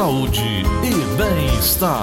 saúde 0.00 0.62
e 0.82 1.18
bem-estar. 1.18 2.00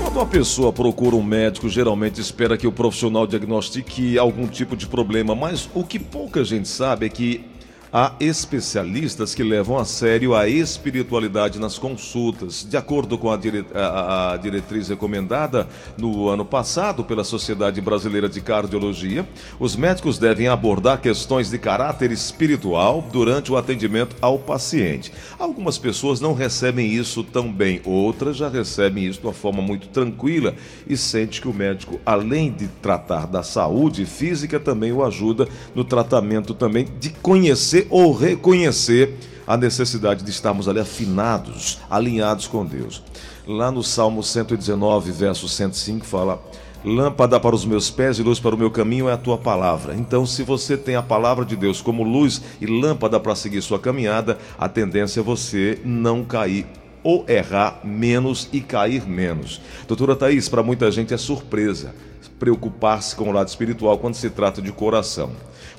Quando 0.00 0.14
uma 0.14 0.26
pessoa 0.26 0.72
procura 0.72 1.16
um 1.16 1.22
médico, 1.24 1.68
geralmente 1.68 2.20
espera 2.20 2.56
que 2.56 2.68
o 2.68 2.72
profissional 2.72 3.26
diagnostique 3.26 4.16
algum 4.16 4.46
tipo 4.46 4.76
de 4.76 4.86
problema, 4.86 5.34
mas 5.34 5.68
o 5.74 5.82
que 5.82 5.98
pouca 5.98 6.44
gente 6.44 6.68
sabe 6.68 7.06
é 7.06 7.08
que 7.08 7.49
Há 7.92 8.12
especialistas 8.20 9.34
que 9.34 9.42
levam 9.42 9.76
a 9.76 9.84
sério 9.84 10.32
a 10.36 10.48
espiritualidade 10.48 11.58
nas 11.58 11.76
consultas. 11.76 12.64
De 12.68 12.76
acordo 12.76 13.18
com 13.18 13.32
a, 13.32 13.36
dire... 13.36 13.66
a, 13.74 14.38
diretriz 14.40 14.88
recomendada 14.88 15.66
no 15.98 16.28
ano 16.28 16.44
passado 16.44 17.02
pela 17.02 17.24
Sociedade 17.24 17.80
Brasileira 17.80 18.28
de 18.28 18.40
Cardiologia, 18.40 19.28
os 19.58 19.74
médicos 19.74 20.18
devem 20.18 20.46
abordar 20.46 21.00
questões 21.00 21.50
de 21.50 21.58
caráter 21.58 22.12
espiritual 22.12 23.04
durante 23.12 23.50
o 23.50 23.56
atendimento 23.56 24.14
ao 24.20 24.38
paciente. 24.38 25.12
Algumas 25.36 25.76
pessoas 25.76 26.20
não 26.20 26.32
recebem 26.32 26.94
isso 26.94 27.24
tão 27.24 27.52
bem, 27.52 27.80
outras 27.84 28.36
já 28.36 28.48
recebem 28.48 29.06
isso 29.06 29.18
de 29.18 29.26
uma 29.26 29.32
forma 29.32 29.60
muito 29.60 29.88
tranquila 29.88 30.54
e 30.88 30.96
sente 30.96 31.40
que 31.40 31.48
o 31.48 31.52
médico, 31.52 31.98
além 32.06 32.52
de 32.52 32.68
tratar 32.68 33.26
da 33.26 33.42
saúde 33.42 34.06
física, 34.06 34.60
também 34.60 34.92
o 34.92 35.04
ajuda 35.04 35.48
no 35.74 35.82
tratamento 35.82 36.54
também 36.54 36.86
de 37.00 37.10
conhecer 37.10 37.79
ou 37.88 38.12
reconhecer 38.12 39.16
a 39.46 39.56
necessidade 39.56 40.22
de 40.22 40.30
estarmos 40.30 40.68
ali 40.68 40.80
afinados, 40.80 41.78
alinhados 41.88 42.46
com 42.46 42.64
Deus. 42.64 43.02
Lá 43.46 43.70
no 43.70 43.82
Salmo 43.82 44.22
119, 44.22 45.10
verso 45.10 45.48
105, 45.48 46.06
fala: 46.06 46.42
Lâmpada 46.84 47.38
para 47.40 47.54
os 47.54 47.64
meus 47.64 47.90
pés 47.90 48.18
e 48.18 48.22
luz 48.22 48.38
para 48.38 48.54
o 48.54 48.58
meu 48.58 48.70
caminho 48.70 49.08
é 49.08 49.12
a 49.12 49.18
tua 49.18 49.36
palavra. 49.36 49.94
Então, 49.94 50.24
se 50.24 50.42
você 50.42 50.76
tem 50.76 50.96
a 50.96 51.02
palavra 51.02 51.44
de 51.44 51.56
Deus 51.56 51.82
como 51.82 52.02
luz 52.02 52.40
e 52.60 52.66
lâmpada 52.66 53.18
para 53.18 53.34
seguir 53.34 53.60
sua 53.60 53.78
caminhada, 53.78 54.38
a 54.58 54.68
tendência 54.68 55.20
é 55.20 55.22
você 55.22 55.80
não 55.84 56.24
cair 56.24 56.66
ou 57.02 57.24
errar 57.28 57.80
menos 57.82 58.48
e 58.52 58.60
cair 58.60 59.06
menos. 59.08 59.60
Doutora 59.88 60.14
Thaís, 60.14 60.48
para 60.48 60.62
muita 60.62 60.90
gente 60.90 61.12
é 61.12 61.16
surpresa 61.16 61.94
preocupar-se 62.40 63.14
com 63.14 63.28
o 63.28 63.32
lado 63.32 63.48
espiritual 63.48 63.98
quando 63.98 64.14
se 64.14 64.30
trata 64.30 64.62
de 64.62 64.72
coração. 64.72 65.30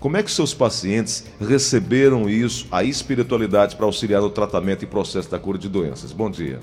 Como 0.01 0.17
é 0.17 0.23
que 0.23 0.31
seus 0.31 0.51
pacientes 0.51 1.23
receberam 1.39 2.27
isso, 2.27 2.67
a 2.71 2.83
espiritualidade 2.83 3.75
para 3.75 3.85
auxiliar 3.85 4.19
no 4.19 4.31
tratamento 4.31 4.83
e 4.83 4.87
processo 4.87 5.29
da 5.29 5.37
cura 5.37 5.59
de 5.59 5.69
doenças? 5.69 6.11
Bom 6.11 6.27
dia. 6.27 6.59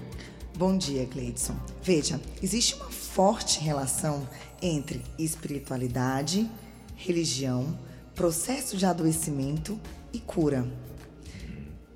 Bom 0.56 0.76
dia, 0.76 1.04
Gleidson. 1.04 1.54
Veja, 1.80 2.20
existe 2.42 2.74
uma 2.74 2.90
forte 2.90 3.60
relação 3.60 4.28
entre 4.60 5.04
espiritualidade, 5.16 6.50
religião, 6.96 7.78
processo 8.12 8.76
de 8.76 8.84
adoecimento 8.84 9.78
e 10.12 10.18
cura. 10.18 10.66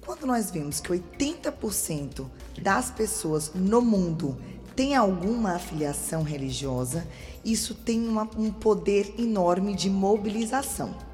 Quando 0.07 0.25
nós 0.25 0.48
vemos 0.48 0.79
que 0.79 0.91
80% 0.91 2.25
das 2.63 2.93
pessoas 2.93 3.51
no 3.53 3.83
mundo 3.83 4.39
tem 4.77 4.95
alguma 4.95 5.57
afiliação 5.57 6.23
religiosa, 6.23 7.05
isso 7.45 7.75
tem 7.75 8.07
uma, 8.07 8.31
um 8.39 8.53
poder 8.53 9.13
enorme 9.19 9.75
de 9.75 9.91
mobilização. 9.91 11.11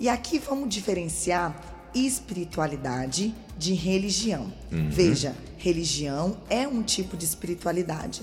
E 0.00 0.08
aqui 0.08 0.38
vamos 0.38 0.68
diferenciar 0.68 1.60
espiritualidade 1.94 3.34
de 3.56 3.74
religião. 3.74 4.52
Uhum. 4.70 4.88
Veja, 4.90 5.34
religião 5.56 6.36
é 6.48 6.68
um 6.68 6.82
tipo 6.82 7.16
de 7.16 7.24
espiritualidade. 7.24 8.22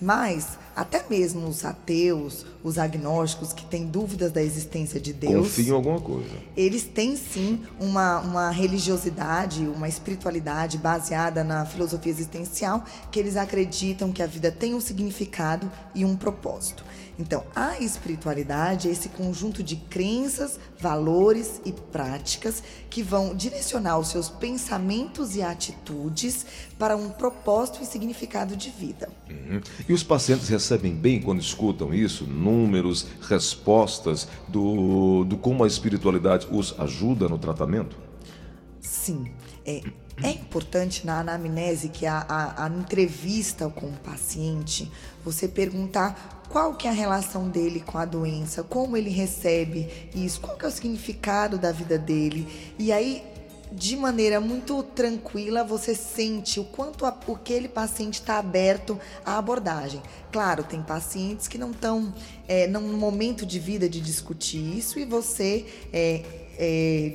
Mas 0.00 0.56
até 0.76 1.04
mesmo 1.10 1.48
os 1.48 1.64
ateus, 1.64 2.46
os 2.62 2.78
agnósticos 2.78 3.52
que 3.52 3.64
têm 3.64 3.84
dúvidas 3.84 4.30
da 4.30 4.40
existência 4.40 5.00
de 5.00 5.12
Deus. 5.12 5.48
Confiam 5.48 5.66
em 5.66 5.76
alguma 5.76 6.00
coisa. 6.00 6.30
Eles 6.56 6.84
têm 6.84 7.16
sim 7.16 7.60
uma, 7.80 8.20
uma 8.20 8.50
religiosidade, 8.50 9.66
uma 9.66 9.88
espiritualidade 9.88 10.78
baseada 10.78 11.42
na 11.42 11.66
filosofia 11.66 12.12
existencial, 12.12 12.84
que 13.10 13.18
eles 13.18 13.36
acreditam 13.36 14.12
que 14.12 14.22
a 14.22 14.26
vida 14.28 14.52
tem 14.52 14.72
um 14.72 14.80
significado 14.80 15.68
e 15.96 16.04
um 16.04 16.14
propósito. 16.14 16.84
Então, 17.18 17.44
a 17.54 17.80
espiritualidade 17.80 18.88
é 18.88 18.92
esse 18.92 19.08
conjunto 19.08 19.62
de 19.62 19.74
crenças, 19.74 20.58
valores 20.78 21.60
e 21.64 21.72
práticas 21.72 22.62
que 22.88 23.02
vão 23.02 23.34
direcionar 23.34 23.98
os 23.98 24.08
seus 24.08 24.28
pensamentos 24.28 25.34
e 25.34 25.42
atitudes 25.42 26.46
para 26.78 26.96
um 26.96 27.10
propósito 27.10 27.82
e 27.82 27.86
significado 27.86 28.56
de 28.56 28.70
vida. 28.70 29.08
Uhum. 29.28 29.60
E 29.88 29.92
os 29.92 30.04
pacientes 30.04 30.48
recebem 30.48 30.94
bem 30.94 31.20
quando 31.20 31.40
escutam 31.40 31.92
isso? 31.92 32.24
Números, 32.24 33.06
respostas 33.20 34.28
do, 34.46 35.24
do 35.24 35.36
como 35.36 35.64
a 35.64 35.66
espiritualidade 35.66 36.46
os 36.52 36.78
ajuda 36.78 37.28
no 37.28 37.38
tratamento? 37.38 37.96
Sim. 38.80 39.32
É, 39.66 39.82
é 40.22 40.30
importante 40.30 41.06
na 41.06 41.20
anamnese, 41.20 41.88
que 41.88 42.06
é 42.06 42.08
a, 42.08 42.24
a, 42.28 42.64
a 42.64 42.68
entrevista 42.68 43.68
com 43.68 43.86
o 43.86 43.98
paciente, 43.98 44.90
você 45.24 45.46
perguntar 45.46 46.44
qual 46.48 46.74
que 46.74 46.86
é 46.86 46.90
a 46.90 46.94
relação 46.94 47.48
dele 47.48 47.80
com 47.80 47.98
a 47.98 48.04
doença, 48.04 48.62
como 48.62 48.96
ele 48.96 49.10
recebe 49.10 50.08
isso, 50.14 50.40
qual 50.40 50.56
que 50.56 50.64
é 50.64 50.68
o 50.68 50.70
significado 50.70 51.58
da 51.58 51.70
vida 51.70 51.98
dele. 51.98 52.48
E 52.78 52.90
aí, 52.90 53.22
de 53.70 53.96
maneira 53.96 54.40
muito 54.40 54.82
tranquila, 54.82 55.62
você 55.62 55.94
sente 55.94 56.58
o 56.58 56.64
quanto 56.64 57.04
a, 57.04 57.08
aquele 57.08 57.68
paciente 57.68 58.14
está 58.14 58.38
aberto 58.38 58.98
à 59.24 59.38
abordagem. 59.38 60.02
Claro, 60.32 60.64
tem 60.64 60.82
pacientes 60.82 61.46
que 61.46 61.58
não 61.58 61.70
estão 61.70 62.12
é, 62.46 62.66
num 62.66 62.96
momento 62.96 63.44
de 63.44 63.58
vida 63.58 63.88
de 63.88 64.00
discutir 64.00 64.78
isso 64.78 64.98
e 64.98 65.04
você 65.04 65.66
é, 65.92 66.24
é, 66.58 67.12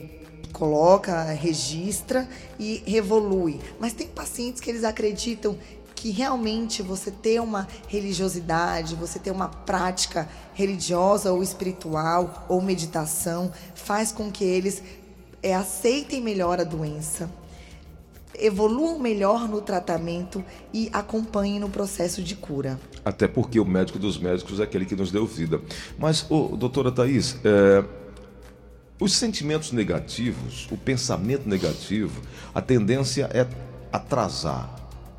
coloca, 0.54 1.24
registra 1.34 2.30
e 2.60 2.82
revolui. 2.86 3.60
Mas 3.80 3.92
tem 3.92 4.08
pacientes 4.08 4.62
que 4.62 4.70
eles 4.70 4.84
acreditam 4.84 5.58
que 5.96 6.12
realmente 6.12 6.82
você 6.82 7.10
ter 7.10 7.42
uma 7.42 7.68
religiosidade, 7.88 8.96
você 8.96 9.18
ter 9.18 9.32
uma 9.32 9.48
prática 9.48 10.30
religiosa 10.54 11.32
ou 11.32 11.42
espiritual 11.42 12.46
ou 12.48 12.62
meditação 12.62 13.52
faz 13.74 14.12
com 14.12 14.32
que 14.32 14.44
eles 14.44 14.84
é, 15.42 15.56
aceitem 15.56 16.22
melhor 16.22 16.60
a 16.60 16.64
doença, 16.64 17.30
evoluam 18.38 19.00
melhor 19.00 19.48
no 19.48 19.62
tratamento 19.62 20.44
e 20.74 20.90
acompanhem 20.92 21.60
no 21.60 21.70
processo 21.70 22.22
de 22.22 22.36
cura. 22.36 22.80
Até 23.06 23.28
porque 23.28 23.60
o 23.60 23.66
médico 23.66 23.98
dos 23.98 24.18
médicos 24.18 24.60
é 24.60 24.64
aquele 24.64 24.86
que 24.86 24.96
nos 24.96 25.12
deu 25.12 25.26
vida. 25.26 25.62
Mas, 25.98 26.22
doutora 26.58 26.92
Thais, 26.92 27.38
é, 27.44 27.84
os 29.04 29.12
sentimentos 29.12 29.74
negativos, 29.74 30.66
o 30.72 30.78
pensamento 30.78 31.48
negativo, 31.48 32.22
a 32.56 32.62
tendência 32.62 33.30
é 33.34 33.46
atrasar, 33.92 34.74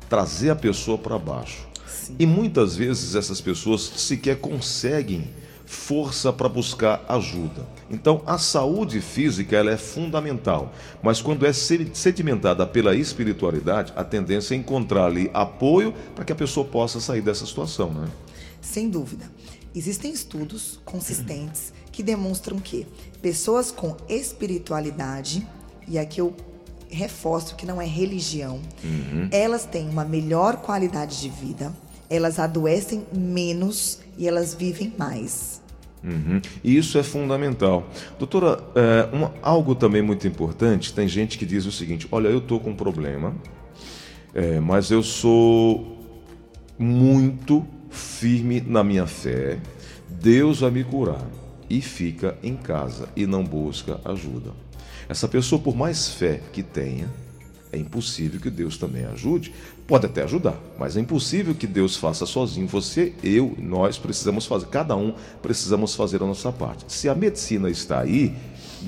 trazer 0.09 0.49
a 0.49 0.55
pessoa 0.55 0.97
para 0.97 1.19
baixo. 1.19 1.67
Sim. 1.87 2.15
E 2.17 2.25
muitas 2.25 2.75
vezes 2.75 3.13
essas 3.13 3.39
pessoas 3.39 3.81
sequer 3.81 4.37
conseguem 4.37 5.29
força 5.67 6.33
para 6.33 6.49
buscar 6.49 7.05
ajuda. 7.07 7.67
Então, 7.87 8.23
a 8.25 8.39
saúde 8.39 8.99
física 9.01 9.55
ela 9.55 9.69
é 9.69 9.77
fundamental, 9.77 10.73
mas 11.03 11.21
quando 11.21 11.45
é 11.45 11.53
sedimentada 11.53 12.65
pela 12.65 12.95
espiritualidade, 12.95 13.93
a 13.95 14.03
tendência 14.03 14.55
é 14.55 14.57
encontrar 14.57 15.05
ali 15.05 15.29
apoio 15.31 15.93
para 16.15 16.25
que 16.25 16.31
a 16.31 16.35
pessoa 16.35 16.65
possa 16.65 16.99
sair 16.99 17.21
dessa 17.21 17.45
situação, 17.45 17.93
né? 17.93 18.07
Sem 18.59 18.89
dúvida. 18.89 19.29
Existem 19.75 20.11
estudos 20.11 20.79
consistentes 20.85 21.73
que 21.95 22.03
demonstram 22.03 22.59
que 22.59 22.85
pessoas 23.21 23.71
com 23.71 23.95
espiritualidade, 24.09 25.47
e 25.87 25.97
aqui 25.97 26.19
eu 26.19 26.35
reforço 26.89 27.55
que 27.55 27.65
não 27.65 27.81
é 27.81 27.85
religião, 27.85 28.59
uhum. 28.83 29.29
elas 29.31 29.65
têm 29.65 29.87
uma 29.87 30.03
melhor 30.03 30.57
qualidade 30.57 31.21
de 31.21 31.29
vida, 31.29 31.73
elas 32.09 32.37
adoecem 32.37 33.05
menos 33.13 33.99
e 34.17 34.27
elas 34.27 34.53
vivem 34.53 34.93
mais. 34.97 35.61
Uhum. 36.03 36.41
E 36.61 36.75
isso 36.77 36.97
é 36.97 37.03
fundamental. 37.03 37.87
Doutora, 38.19 38.61
é, 38.75 39.07
algo 39.41 39.73
também 39.73 40.01
muito 40.01 40.27
importante: 40.27 40.93
tem 40.93 41.07
gente 41.07 41.37
que 41.37 41.45
diz 41.45 41.65
o 41.65 41.71
seguinte: 41.71 42.09
olha, 42.11 42.27
eu 42.27 42.39
estou 42.39 42.59
com 42.59 42.71
um 42.71 42.75
problema, 42.75 43.33
é, 44.33 44.59
mas 44.59 44.91
eu 44.91 45.01
sou 45.01 45.97
muito 46.77 47.65
firme 47.89 48.59
na 48.59 48.83
minha 48.83 49.07
fé, 49.07 49.59
Deus 50.09 50.59
vai 50.59 50.71
me 50.71 50.83
curar 50.83 51.25
e 51.69 51.81
fica 51.81 52.37
em 52.43 52.55
casa 52.55 53.09
e 53.15 53.25
não 53.25 53.43
busca 53.43 53.99
ajuda. 54.05 54.51
Essa 55.07 55.27
pessoa, 55.27 55.61
por 55.61 55.75
mais 55.75 56.09
fé 56.09 56.41
que 56.51 56.63
tenha, 56.63 57.09
é 57.71 57.77
impossível 57.77 58.39
que 58.39 58.49
Deus 58.49 58.77
também 58.77 59.05
ajude. 59.05 59.53
Pode 59.85 60.05
até 60.05 60.23
ajudar, 60.23 60.57
mas 60.79 60.97
é 60.97 61.01
impossível 61.01 61.53
que 61.53 61.67
Deus 61.67 61.95
faça 61.95 62.25
sozinho. 62.25 62.67
Você, 62.67 63.13
eu, 63.21 63.55
nós 63.59 63.97
precisamos 63.97 64.45
fazer, 64.45 64.67
cada 64.67 64.95
um 64.95 65.13
precisamos 65.41 65.93
fazer 65.93 66.23
a 66.23 66.25
nossa 66.25 66.51
parte. 66.51 66.85
Se 66.87 67.07
a 67.07 67.13
medicina 67.13 67.69
está 67.69 67.99
aí, 67.99 68.33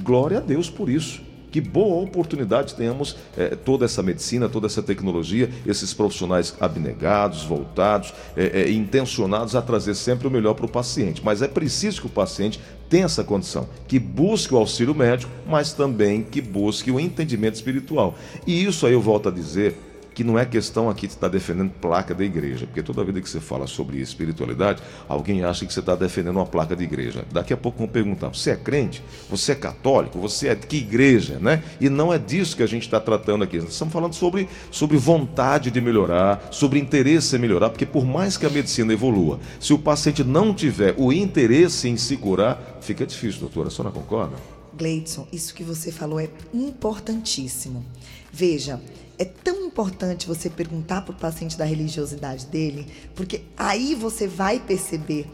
glória 0.04 0.38
a 0.38 0.42
Deus 0.42 0.70
por 0.70 0.90
isso. 0.90 1.27
Que 1.58 1.62
boa 1.62 2.04
oportunidade 2.04 2.76
tenhamos 2.76 3.16
é, 3.36 3.56
toda 3.56 3.84
essa 3.84 4.04
medicina, 4.04 4.48
toda 4.48 4.68
essa 4.68 4.84
tecnologia, 4.84 5.50
esses 5.66 5.92
profissionais 5.92 6.54
abnegados, 6.60 7.44
voltados, 7.44 8.14
é, 8.36 8.62
é, 8.62 8.72
intencionados 8.72 9.56
a 9.56 9.62
trazer 9.64 9.96
sempre 9.96 10.28
o 10.28 10.30
melhor 10.30 10.54
para 10.54 10.68
o 10.68 10.70
paciente. 10.70 11.20
Mas 11.26 11.42
é 11.42 11.48
preciso 11.48 12.02
que 12.02 12.06
o 12.06 12.12
paciente 12.12 12.60
tenha 12.88 13.06
essa 13.06 13.24
condição, 13.24 13.68
que 13.88 13.98
busque 13.98 14.54
o 14.54 14.58
auxílio 14.58 14.94
médico, 14.94 15.32
mas 15.48 15.74
também 15.74 16.22
que 16.22 16.42
busque 16.42 16.92
o 16.92 17.00
entendimento 17.00 17.56
espiritual. 17.56 18.14
E 18.46 18.64
isso 18.64 18.86
aí 18.86 18.94
eu 18.94 19.02
volto 19.02 19.30
a 19.30 19.32
dizer 19.32 19.76
que 20.18 20.24
não 20.24 20.40
é 20.40 20.48
questão 20.48 20.90
aqui 20.90 21.06
de 21.06 21.14
estar 21.14 21.28
defendendo 21.28 21.70
placa 21.70 22.16
da 22.16 22.26
igreja, 22.26 22.66
porque 22.66 22.82
toda 22.82 23.04
vida 23.04 23.22
que 23.22 23.30
você 23.30 23.40
fala 23.40 23.68
sobre 23.68 24.02
espiritualidade, 24.02 24.82
alguém 25.08 25.44
acha 25.44 25.64
que 25.64 25.72
você 25.72 25.80
está 25.80 25.96
defendendo 25.96 26.38
uma 26.38 26.46
placa 26.48 26.76
de 26.76 26.84
igreja. 26.84 27.24
Daqui 27.32 27.54
a 27.54 27.58
pouco 27.58 27.78
vão 27.78 27.88
perguntar: 27.88 28.30
você 28.30 28.50
é 28.50 28.56
crente? 28.56 29.04
Você 29.30 29.52
é 29.52 29.56
católico? 29.56 30.18
Você 30.18 30.48
é 30.48 30.56
de 30.56 30.66
que 30.66 30.78
igreja? 30.78 31.38
Né? 31.40 31.62
E 31.80 31.88
não 31.88 32.12
é 32.12 32.18
disso 32.18 32.58
que 32.58 32.64
a 32.64 32.68
gente 32.68 32.82
está 32.82 33.00
tratando 33.00 33.44
aqui. 33.44 33.60
Nós 33.60 33.70
estamos 33.70 33.94
falando 33.94 34.16
sobre, 34.16 34.50
sobre 34.72 34.98
vontade 34.98 35.70
de 35.70 35.80
melhorar, 35.80 36.48
sobre 36.50 36.80
interesse 36.80 37.36
em 37.36 37.40
melhorar, 37.40 37.70
porque 37.70 37.86
por 37.86 38.04
mais 38.04 38.38
que 38.38 38.46
a 38.48 38.50
medicina 38.50 38.92
evolua, 38.92 39.40
se 39.60 39.72
o 39.72 39.78
paciente 39.78 40.24
não 40.24 40.52
tiver 40.52 40.96
o 40.98 41.14
interesse 41.14 41.90
em 41.90 41.96
se 41.96 42.18
curar, 42.18 42.80
fica 42.82 43.06
difícil, 43.06 43.42
doutora. 43.42 43.68
A 43.68 43.72
senhora 43.72 43.94
concorda? 43.94 44.36
Gleidson, 44.76 45.28
isso 45.32 45.54
que 45.54 45.64
você 45.64 45.92
falou 45.92 46.20
é 46.20 46.28
importantíssimo. 46.52 47.86
Veja, 48.34 48.82
é 49.18 49.26
tão 49.26 49.66
importante 49.66 50.28
você 50.28 50.50
perguntar 50.50 51.02
para 51.02 51.12
o 51.12 51.18
paciente 51.18 51.58
da 51.58 51.66
religiosidade 51.66 52.46
dele, 52.46 52.88
porque 53.16 53.42
aí 53.58 53.96
você 53.96 54.28
vai 54.28 54.60
perceber 54.60 55.28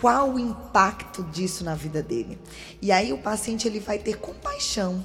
qual 0.00 0.34
o 0.34 0.38
impacto 0.38 1.22
disso 1.24 1.64
na 1.64 1.74
vida 1.74 2.02
dele. 2.02 2.38
E 2.82 2.92
aí 2.92 3.12
o 3.12 3.18
paciente 3.18 3.66
ele 3.66 3.80
vai 3.80 3.98
ter 3.98 4.18
compaixão, 4.18 5.02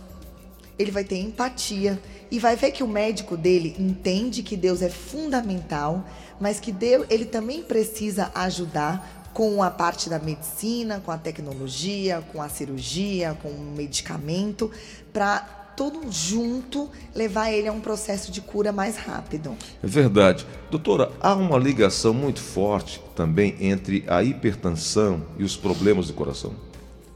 ele 0.77 0.91
vai 0.91 1.03
ter 1.03 1.17
empatia 1.17 2.01
e 2.29 2.39
vai 2.39 2.55
ver 2.55 2.71
que 2.71 2.83
o 2.83 2.87
médico 2.87 3.37
dele 3.37 3.75
entende 3.79 4.43
que 4.43 4.57
Deus 4.57 4.81
é 4.81 4.89
fundamental, 4.89 6.05
mas 6.39 6.59
que 6.59 6.71
Deus 6.71 7.05
ele 7.09 7.25
também 7.25 7.63
precisa 7.63 8.31
ajudar 8.35 9.19
com 9.33 9.63
a 9.63 9.69
parte 9.69 10.09
da 10.09 10.19
medicina, 10.19 10.99
com 10.99 11.11
a 11.11 11.17
tecnologia, 11.17 12.23
com 12.31 12.41
a 12.41 12.49
cirurgia, 12.49 13.37
com 13.41 13.49
o 13.49 13.73
medicamento, 13.75 14.71
para 15.13 15.58
tudo 15.79 16.11
junto 16.11 16.89
levar 17.15 17.53
ele 17.53 17.69
a 17.69 17.71
um 17.71 17.79
processo 17.79 18.33
de 18.33 18.41
cura 18.41 18.69
mais 18.69 18.97
rápido. 18.97 19.55
É 19.81 19.87
verdade. 19.87 20.45
Doutora, 20.69 21.09
há 21.21 21.33
uma 21.33 21.57
ligação 21.57 22.13
muito 22.13 22.41
forte 22.41 23.01
também 23.15 23.55
entre 23.61 24.03
a 24.05 24.21
hipertensão 24.21 25.25
e 25.37 25.43
os 25.45 25.55
problemas 25.55 26.07
do 26.07 26.13
coração? 26.13 26.51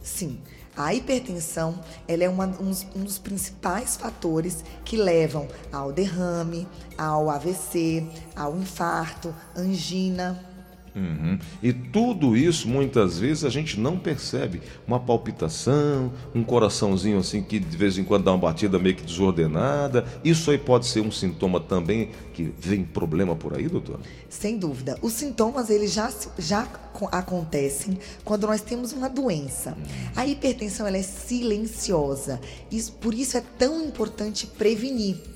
Sim. 0.02 0.40
A 0.78 0.94
hipertensão 0.94 1.78
ela 2.08 2.24
é 2.24 2.30
uma, 2.30 2.46
um, 2.46 2.72
um, 2.96 3.04
dos 3.04 3.20
principais 3.20 3.98
fatores 3.98 4.64
que 4.86 4.96
levam 4.96 5.46
ao 5.70 5.92
derrame, 5.92 6.66
ao 6.98 7.30
AVC, 7.30 8.08
ao 8.34 8.56
infarto, 8.56 9.36
angina. 9.58 10.53
Uhum. 10.96 11.40
E 11.62 11.74
tudo 11.74 12.38
isso, 12.38 12.68
muitas 12.68 13.18
vezes, 13.18 13.44
a 13.44 13.50
gente 13.50 13.80
não 13.80 13.98
percebe. 13.98 14.62
Uma 14.88 15.00
palpitação, 15.00 16.12
um 16.36 16.44
coraçãozinho 16.44 17.18
assim 17.18 17.42
que 17.42 17.60
de 17.60 17.76
vez 17.76 17.98
em 17.98 18.04
quando 18.04 18.26
dá 18.26 18.32
uma 18.32 18.38
batida 18.38 18.78
meio 18.78 18.96
que 18.96 19.04
desordenada. 19.04 20.06
Isso 20.24 20.52
aí 20.52 20.58
pode 20.58 20.86
ser 20.86 21.02
um 21.02 21.12
sintoma 21.12 21.60
também 21.60 22.10
que 22.34 22.54
vem 22.60 22.84
problema 22.84 23.36
por 23.36 23.58
aí, 23.58 23.68
doutor? 23.68 24.00
Sem 24.30 24.58
dúvida. 24.58 24.98
Os 25.02 25.14
sintomas, 25.14 25.70
eles 25.70 25.94
já, 25.94 26.12
já 26.38 26.68
acontecem 27.12 27.98
quando 28.24 28.46
nós 28.46 28.62
temos 28.62 28.92
uma 28.92 29.10
doença. 29.10 29.72
Uhum. 29.72 30.12
A 30.16 30.28
hipertensão, 30.28 30.86
ela 30.86 30.98
é 30.98 31.04
silenciosa. 31.04 32.40
Isso, 32.72 32.92
por 32.94 33.14
isso 33.14 33.38
é 33.38 33.44
tão 33.58 33.84
importante 33.84 34.46
prevenir. 34.46 35.33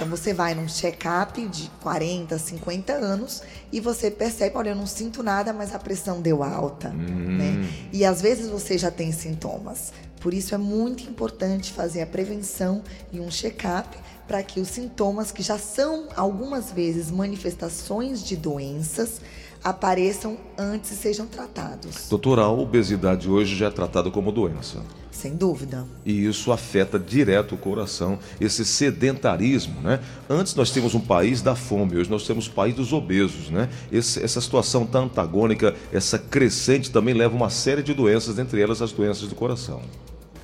Então 0.00 0.08
você 0.08 0.32
vai 0.32 0.54
num 0.54 0.66
check-up 0.66 1.46
de 1.48 1.70
40, 1.82 2.38
50 2.38 2.90
anos 2.94 3.42
e 3.70 3.80
você 3.80 4.10
percebe, 4.10 4.56
olha, 4.56 4.70
eu 4.70 4.74
não 4.74 4.86
sinto 4.86 5.22
nada, 5.22 5.52
mas 5.52 5.74
a 5.74 5.78
pressão 5.78 6.22
deu 6.22 6.42
alta, 6.42 6.88
hum. 6.88 7.36
né? 7.36 7.68
E 7.92 8.02
às 8.02 8.22
vezes 8.22 8.48
você 8.48 8.78
já 8.78 8.90
tem 8.90 9.12
sintomas. 9.12 9.92
Por 10.18 10.32
isso 10.32 10.54
é 10.54 10.58
muito 10.58 11.02
importante 11.02 11.70
fazer 11.70 12.00
a 12.00 12.06
prevenção 12.06 12.82
e 13.12 13.20
um 13.20 13.30
check-up 13.30 13.94
para 14.26 14.42
que 14.42 14.58
os 14.58 14.68
sintomas 14.68 15.30
que 15.30 15.42
já 15.42 15.58
são 15.58 16.08
algumas 16.16 16.72
vezes 16.72 17.10
manifestações 17.10 18.24
de 18.24 18.36
doenças 18.36 19.20
apareçam 19.62 20.36
antes 20.58 20.90
e 20.92 20.96
sejam 20.96 21.26
tratados. 21.26 22.08
Doutora, 22.08 22.42
a 22.42 22.50
obesidade 22.50 23.28
hoje 23.28 23.56
já 23.56 23.66
é 23.66 23.70
tratada 23.70 24.10
como 24.10 24.32
doença. 24.32 24.82
Sem 25.10 25.34
dúvida. 25.34 25.84
E 26.04 26.24
isso 26.24 26.50
afeta 26.50 26.98
direto 26.98 27.54
o 27.54 27.58
coração, 27.58 28.18
esse 28.40 28.64
sedentarismo, 28.64 29.80
né? 29.82 30.00
Antes 30.28 30.54
nós 30.54 30.70
tínhamos 30.70 30.94
um 30.94 31.00
país 31.00 31.42
da 31.42 31.54
fome, 31.54 31.96
hoje 31.98 32.08
nós 32.08 32.26
temos 32.26 32.46
o 32.46 32.52
país 32.52 32.74
dos 32.74 32.92
obesos, 32.92 33.50
né? 33.50 33.68
Esse, 33.92 34.22
essa 34.22 34.40
situação 34.40 34.86
tão 34.86 35.04
antagônica, 35.04 35.74
essa 35.92 36.18
crescente 36.18 36.90
também 36.90 37.12
leva 37.12 37.34
uma 37.34 37.50
série 37.50 37.82
de 37.82 37.92
doenças, 37.92 38.38
entre 38.38 38.62
elas 38.62 38.80
as 38.80 38.92
doenças 38.92 39.28
do 39.28 39.34
coração. 39.34 39.82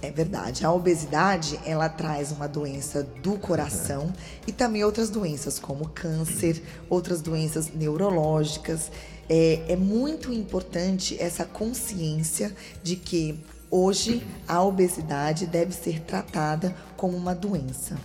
É 0.06 0.10
verdade. 0.12 0.64
A 0.64 0.72
obesidade, 0.72 1.58
ela 1.66 1.88
traz 1.88 2.30
uma 2.30 2.46
doença 2.46 3.02
do 3.24 3.32
coração 3.32 4.12
e 4.46 4.52
também 4.52 4.84
outras 4.84 5.10
doenças, 5.10 5.58
como 5.58 5.88
câncer, 5.88 6.62
outras 6.88 7.20
doenças 7.20 7.72
neurológicas. 7.74 8.92
É, 9.28 9.62
é 9.68 9.74
muito 9.74 10.32
importante 10.32 11.16
essa 11.18 11.44
consciência 11.44 12.54
de 12.84 12.94
que 12.94 13.36
hoje 13.68 14.24
a 14.46 14.62
obesidade 14.62 15.44
deve 15.44 15.72
ser 15.72 15.98
tratada 16.02 16.72
como 16.96 17.16
uma 17.16 17.34
doença. 17.34 17.98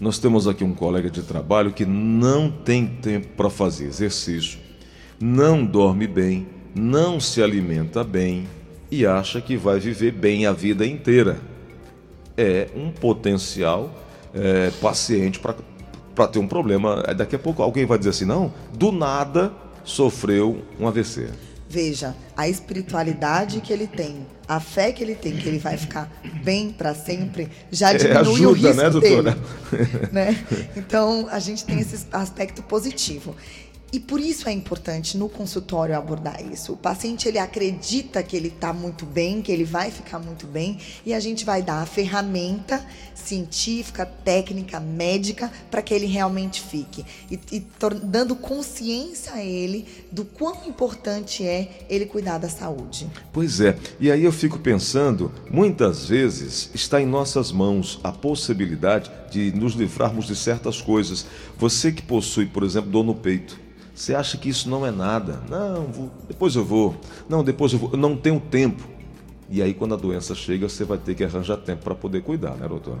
Nós 0.00 0.18
temos 0.18 0.48
aqui 0.48 0.64
um 0.64 0.72
colega 0.72 1.10
de 1.10 1.22
trabalho 1.22 1.70
que 1.70 1.84
não 1.84 2.50
tem 2.50 2.86
tempo 2.86 3.28
para 3.36 3.50
fazer 3.50 3.84
exercício, 3.84 4.58
não 5.20 5.66
dorme 5.66 6.06
bem, 6.06 6.48
não 6.74 7.20
se 7.20 7.42
alimenta 7.42 8.02
bem, 8.02 8.48
e 8.92 9.06
acha 9.06 9.40
que 9.40 9.56
vai 9.56 9.80
viver 9.80 10.12
bem 10.12 10.44
a 10.44 10.52
vida 10.52 10.86
inteira. 10.86 11.40
É 12.36 12.68
um 12.76 12.90
potencial 12.90 13.90
é, 14.34 14.70
paciente 14.82 15.40
para 15.40 16.28
ter 16.28 16.38
um 16.38 16.46
problema. 16.46 17.02
Daqui 17.16 17.34
a 17.34 17.38
pouco 17.38 17.62
alguém 17.62 17.86
vai 17.86 17.96
dizer 17.96 18.10
assim: 18.10 18.26
não, 18.26 18.52
do 18.74 18.92
nada 18.92 19.50
sofreu 19.82 20.62
um 20.78 20.86
AVC. 20.86 21.30
Veja, 21.70 22.14
a 22.36 22.46
espiritualidade 22.50 23.62
que 23.62 23.72
ele 23.72 23.86
tem, 23.86 24.26
a 24.46 24.60
fé 24.60 24.92
que 24.92 25.02
ele 25.02 25.14
tem, 25.14 25.38
que 25.38 25.48
ele 25.48 25.58
vai 25.58 25.78
ficar 25.78 26.12
bem 26.44 26.70
para 26.70 26.94
sempre, 26.94 27.48
já 27.70 27.94
é, 27.94 27.96
diminui 27.96 28.14
é, 28.14 28.20
ajuda, 28.20 28.48
o 28.48 28.52
risco 28.52 28.74
né, 28.74 28.90
doutora? 28.90 29.38
dele. 29.70 30.08
né? 30.12 30.44
Então, 30.76 31.28
a 31.30 31.38
gente 31.38 31.64
tem 31.64 31.80
esse 31.80 32.06
aspecto 32.12 32.62
positivo. 32.62 33.34
E 33.92 34.00
por 34.00 34.20
isso 34.20 34.48
é 34.48 34.52
importante 34.52 35.18
no 35.18 35.28
consultório 35.28 35.94
abordar 35.94 36.42
isso. 36.50 36.72
O 36.72 36.76
paciente 36.78 37.28
ele 37.28 37.38
acredita 37.38 38.22
que 38.22 38.34
ele 38.34 38.48
está 38.48 38.72
muito 38.72 39.04
bem, 39.04 39.42
que 39.42 39.52
ele 39.52 39.64
vai 39.64 39.90
ficar 39.90 40.18
muito 40.18 40.46
bem, 40.46 40.78
e 41.04 41.12
a 41.12 41.20
gente 41.20 41.44
vai 41.44 41.62
dar 41.62 41.82
a 41.82 41.86
ferramenta 41.86 42.82
científica, 43.14 44.06
técnica, 44.06 44.80
médica 44.80 45.52
para 45.70 45.82
que 45.82 45.92
ele 45.92 46.06
realmente 46.06 46.60
fique 46.60 47.04
e, 47.30 47.38
e 47.52 47.66
dando 48.02 48.34
consciência 48.34 49.34
a 49.34 49.44
ele 49.44 49.86
do 50.10 50.24
quão 50.24 50.66
importante 50.66 51.46
é 51.46 51.84
ele 51.88 52.06
cuidar 52.06 52.38
da 52.38 52.48
saúde. 52.48 53.06
Pois 53.30 53.60
é. 53.60 53.76
E 54.00 54.10
aí 54.10 54.24
eu 54.24 54.32
fico 54.32 54.58
pensando, 54.58 55.30
muitas 55.50 56.08
vezes 56.08 56.70
está 56.74 57.00
em 57.00 57.06
nossas 57.06 57.52
mãos 57.52 58.00
a 58.02 58.10
possibilidade 58.10 59.10
de 59.30 59.52
nos 59.52 59.74
livrarmos 59.74 60.26
de 60.26 60.34
certas 60.34 60.80
coisas. 60.80 61.26
Você 61.58 61.92
que 61.92 62.02
possui, 62.02 62.46
por 62.46 62.62
exemplo, 62.62 62.90
dor 62.90 63.04
no 63.04 63.14
peito 63.14 63.61
você 63.94 64.14
acha 64.14 64.36
que 64.38 64.48
isso 64.48 64.68
não 64.68 64.86
é 64.86 64.90
nada? 64.90 65.40
Não, 65.48 65.84
vou, 65.86 66.10
depois 66.26 66.56
eu 66.56 66.64
vou. 66.64 66.96
Não, 67.28 67.44
depois 67.44 67.72
eu 67.72 67.78
vou. 67.78 67.90
Eu 67.92 67.98
não 67.98 68.16
tenho 68.16 68.40
tempo. 68.40 68.82
E 69.50 69.62
aí, 69.62 69.74
quando 69.74 69.94
a 69.94 69.98
doença 69.98 70.34
chega, 70.34 70.68
você 70.68 70.82
vai 70.84 70.96
ter 70.96 71.14
que 71.14 71.22
arranjar 71.22 71.58
tempo 71.58 71.84
para 71.84 71.94
poder 71.94 72.22
cuidar, 72.22 72.56
né, 72.56 72.66
doutora? 72.66 73.00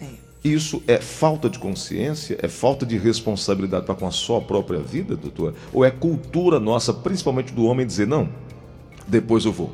É. 0.00 0.06
Isso 0.44 0.82
é 0.86 0.98
falta 0.98 1.50
de 1.50 1.58
consciência? 1.58 2.38
É 2.40 2.46
falta 2.46 2.86
de 2.86 2.96
responsabilidade 2.96 3.84
para 3.84 3.96
com 3.96 4.06
a 4.06 4.12
sua 4.12 4.40
própria 4.40 4.78
vida, 4.78 5.16
doutora? 5.16 5.54
Ou 5.72 5.84
é 5.84 5.90
cultura 5.90 6.60
nossa, 6.60 6.94
principalmente 6.94 7.52
do 7.52 7.64
homem, 7.64 7.84
dizer, 7.84 8.06
não, 8.06 8.28
depois 9.08 9.44
eu 9.44 9.52
vou? 9.52 9.72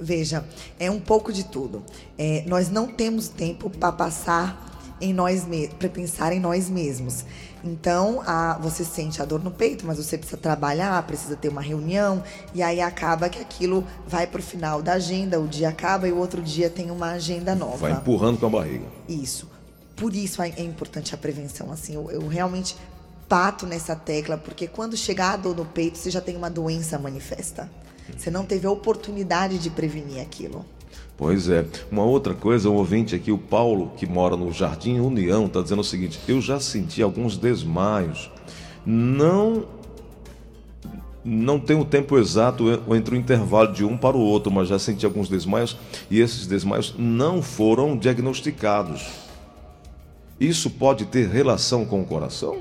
Veja, 0.00 0.44
é 0.78 0.90
um 0.90 1.00
pouco 1.00 1.32
de 1.32 1.44
tudo. 1.44 1.82
É, 2.18 2.42
nós 2.46 2.70
não 2.70 2.86
temos 2.86 3.28
tempo 3.28 3.68
para 3.68 3.92
passar 3.92 4.75
em 5.00 5.12
nós 5.12 5.46
para 5.78 5.88
pensar 5.88 6.32
em 6.32 6.40
nós 6.40 6.68
mesmos. 6.68 7.24
Então, 7.64 8.22
a, 8.24 8.58
você 8.58 8.84
sente 8.84 9.20
a 9.20 9.24
dor 9.24 9.42
no 9.42 9.50
peito, 9.50 9.84
mas 9.86 9.96
você 9.98 10.16
precisa 10.16 10.36
trabalhar, 10.36 11.02
precisa 11.06 11.36
ter 11.36 11.48
uma 11.48 11.60
reunião, 11.60 12.22
e 12.54 12.62
aí 12.62 12.80
acaba 12.80 13.28
que 13.28 13.40
aquilo 13.40 13.84
vai 14.06 14.26
para 14.26 14.40
o 14.40 14.42
final 14.42 14.80
da 14.82 14.94
agenda, 14.94 15.40
o 15.40 15.48
dia 15.48 15.68
acaba 15.68 16.06
e 16.06 16.12
o 16.12 16.18
outro 16.18 16.40
dia 16.40 16.70
tem 16.70 16.90
uma 16.90 17.12
agenda 17.12 17.54
nova. 17.54 17.76
Vai 17.78 17.92
empurrando 17.92 18.38
com 18.38 18.46
a 18.46 18.50
barriga. 18.50 18.86
Isso. 19.08 19.48
Por 19.96 20.14
isso 20.14 20.42
é 20.42 20.60
importante 20.60 21.14
a 21.14 21.18
prevenção. 21.18 21.72
Assim, 21.72 21.94
eu, 21.94 22.10
eu 22.10 22.28
realmente 22.28 22.76
pato 23.28 23.66
nessa 23.66 23.96
tecla, 23.96 24.36
porque 24.36 24.68
quando 24.68 24.96
chegar 24.96 25.32
a 25.32 25.36
dor 25.36 25.56
no 25.56 25.64
peito, 25.64 25.98
você 25.98 26.10
já 26.10 26.20
tem 26.20 26.36
uma 26.36 26.50
doença 26.50 26.98
manifesta. 26.98 27.68
Você 28.16 28.30
não 28.30 28.44
teve 28.44 28.66
a 28.66 28.70
oportunidade 28.70 29.58
de 29.58 29.70
prevenir 29.70 30.20
aquilo. 30.20 30.64
Pois 31.16 31.48
é. 31.48 31.64
Uma 31.90 32.04
outra 32.04 32.34
coisa, 32.34 32.68
um 32.68 32.74
ouvinte 32.74 33.14
aqui, 33.14 33.32
o 33.32 33.38
Paulo, 33.38 33.92
que 33.96 34.06
mora 34.06 34.36
no 34.36 34.52
Jardim 34.52 35.00
União, 35.00 35.46
está 35.46 35.62
dizendo 35.62 35.80
o 35.80 35.84
seguinte: 35.84 36.20
eu 36.28 36.40
já 36.40 36.60
senti 36.60 37.02
alguns 37.02 37.36
desmaios. 37.36 38.30
Não. 38.84 39.64
Não 41.24 41.58
tenho 41.58 41.80
o 41.80 41.84
tempo 41.84 42.16
exato 42.18 42.64
entre 42.94 43.16
o 43.16 43.18
intervalo 43.18 43.72
de 43.72 43.84
um 43.84 43.96
para 43.96 44.16
o 44.16 44.20
outro, 44.20 44.52
mas 44.52 44.68
já 44.68 44.78
senti 44.78 45.04
alguns 45.04 45.28
desmaios 45.28 45.76
e 46.08 46.20
esses 46.20 46.46
desmaios 46.46 46.94
não 46.96 47.42
foram 47.42 47.96
diagnosticados. 47.96 49.08
Isso 50.38 50.70
pode 50.70 51.04
ter 51.06 51.28
relação 51.28 51.84
com 51.84 52.00
o 52.00 52.04
coração? 52.04 52.58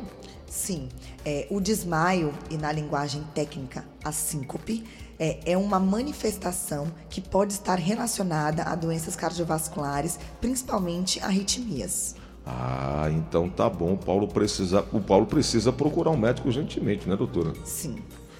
Sim, 0.48 0.88
é, 1.24 1.46
o 1.52 1.60
desmaio, 1.60 2.34
e 2.50 2.58
na 2.58 2.72
linguagem 2.72 3.24
técnica, 3.36 3.86
a 4.04 4.12
síncope, 4.12 4.84
é, 5.20 5.40
é 5.46 5.58
uma 5.58 5.80
manifestação 5.80 6.88
que 7.10 7.22
pode 7.22 7.54
estar 7.54 7.76
relacionada 7.76 8.64
a 8.64 8.76
doenças 8.76 9.16
cardiovasculares, 9.16 10.20
principalmente 10.40 11.20
arritmias. 11.22 12.16
Ah, 12.46 13.10
então 13.12 13.50
tá 13.50 13.70
bom. 13.70 13.94
O 13.94 13.98
Paulo 13.98 14.28
precisa, 14.28 14.86
o 14.94 15.00
Paulo 15.00 15.26
precisa 15.26 15.74
procurar 15.74 16.12
um 16.12 16.18
médico 16.18 16.48
urgentemente, 16.48 17.10
né, 17.10 17.16
doutora? 17.16 17.54
Sim. 17.64 17.96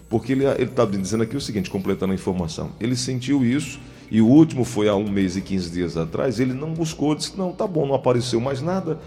Porque 0.08 0.34
ele 0.34 0.46
está 0.46 0.86
dizendo 0.86 1.24
aqui 1.24 1.36
o 1.36 1.42
seguinte, 1.42 1.70
completando 1.70 2.12
a 2.12 2.16
informação. 2.16 2.72
Ele 2.80 2.96
sentiu 2.96 3.44
isso 3.44 3.80
e 4.12 4.22
o 4.22 4.28
último 4.28 4.64
foi 4.64 4.88
há 4.88 4.96
um 4.96 5.10
mês 5.10 5.36
e 5.36 5.42
15 5.42 5.72
dias 5.72 5.98
atrás. 5.98 6.40
Ele 6.40 6.54
não 6.54 6.74
buscou, 6.74 7.16
disse: 7.16 7.36
Não, 7.36 7.52
tá 7.52 7.66
bom, 7.66 7.88
não 7.88 7.96
apareceu 7.96 8.40
mais 8.40 8.62
nada. 8.62 9.00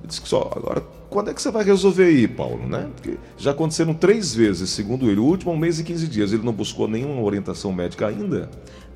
Ele 0.00 0.08
disse 0.08 0.20
que 0.20 0.28
só. 0.28 0.50
Agora, 0.54 0.82
quando 1.08 1.30
é 1.30 1.34
que 1.34 1.42
você 1.42 1.50
vai 1.50 1.64
resolver 1.64 2.04
aí, 2.04 2.26
Paulo? 2.26 2.66
Né? 2.66 2.88
Porque 2.94 3.18
já 3.36 3.50
aconteceram 3.50 3.94
três 3.94 4.34
vezes, 4.34 4.70
segundo 4.70 5.10
ele. 5.10 5.20
O 5.20 5.24
último 5.24 5.50
há 5.50 5.54
um 5.54 5.58
mês 5.58 5.78
e 5.78 5.84
15 5.84 6.06
dias. 6.08 6.32
Ele 6.32 6.44
não 6.44 6.52
buscou 6.52 6.88
nenhuma 6.88 7.20
orientação 7.22 7.72
médica 7.72 8.06
ainda. 8.06 8.50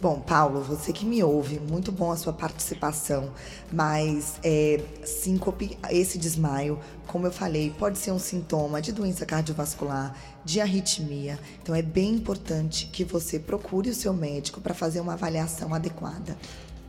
Bom, 0.05 0.21
Paulo, 0.21 0.61
você 0.61 0.93
que 0.93 1.07
me 1.07 1.23
ouve, 1.23 1.59
muito 1.59 1.91
bom 1.91 2.13
a 2.13 2.17
sua 2.17 2.33
participação, 2.33 3.33
mas 3.73 4.39
é, 4.45 4.83
síncope, 5.03 5.79
esse 5.91 6.19
desmaio, 6.19 6.79
como 7.07 7.27
eu 7.27 7.33
falei, 7.33 7.73
pode 7.79 7.97
ser 7.97 8.11
um 8.11 8.19
sintoma 8.19 8.83
de 8.83 8.93
doença 8.93 9.25
cardiovascular, 9.25 10.15
de 10.45 10.61
arritmia. 10.61 11.39
Então 11.63 11.75
é 11.75 11.81
bem 11.81 12.17
importante 12.17 12.87
que 12.93 13.03
você 13.03 13.39
procure 13.39 13.89
o 13.89 13.95
seu 13.95 14.13
médico 14.13 14.61
para 14.61 14.75
fazer 14.75 15.01
uma 15.01 15.15
avaliação 15.15 15.73
adequada. 15.73 16.37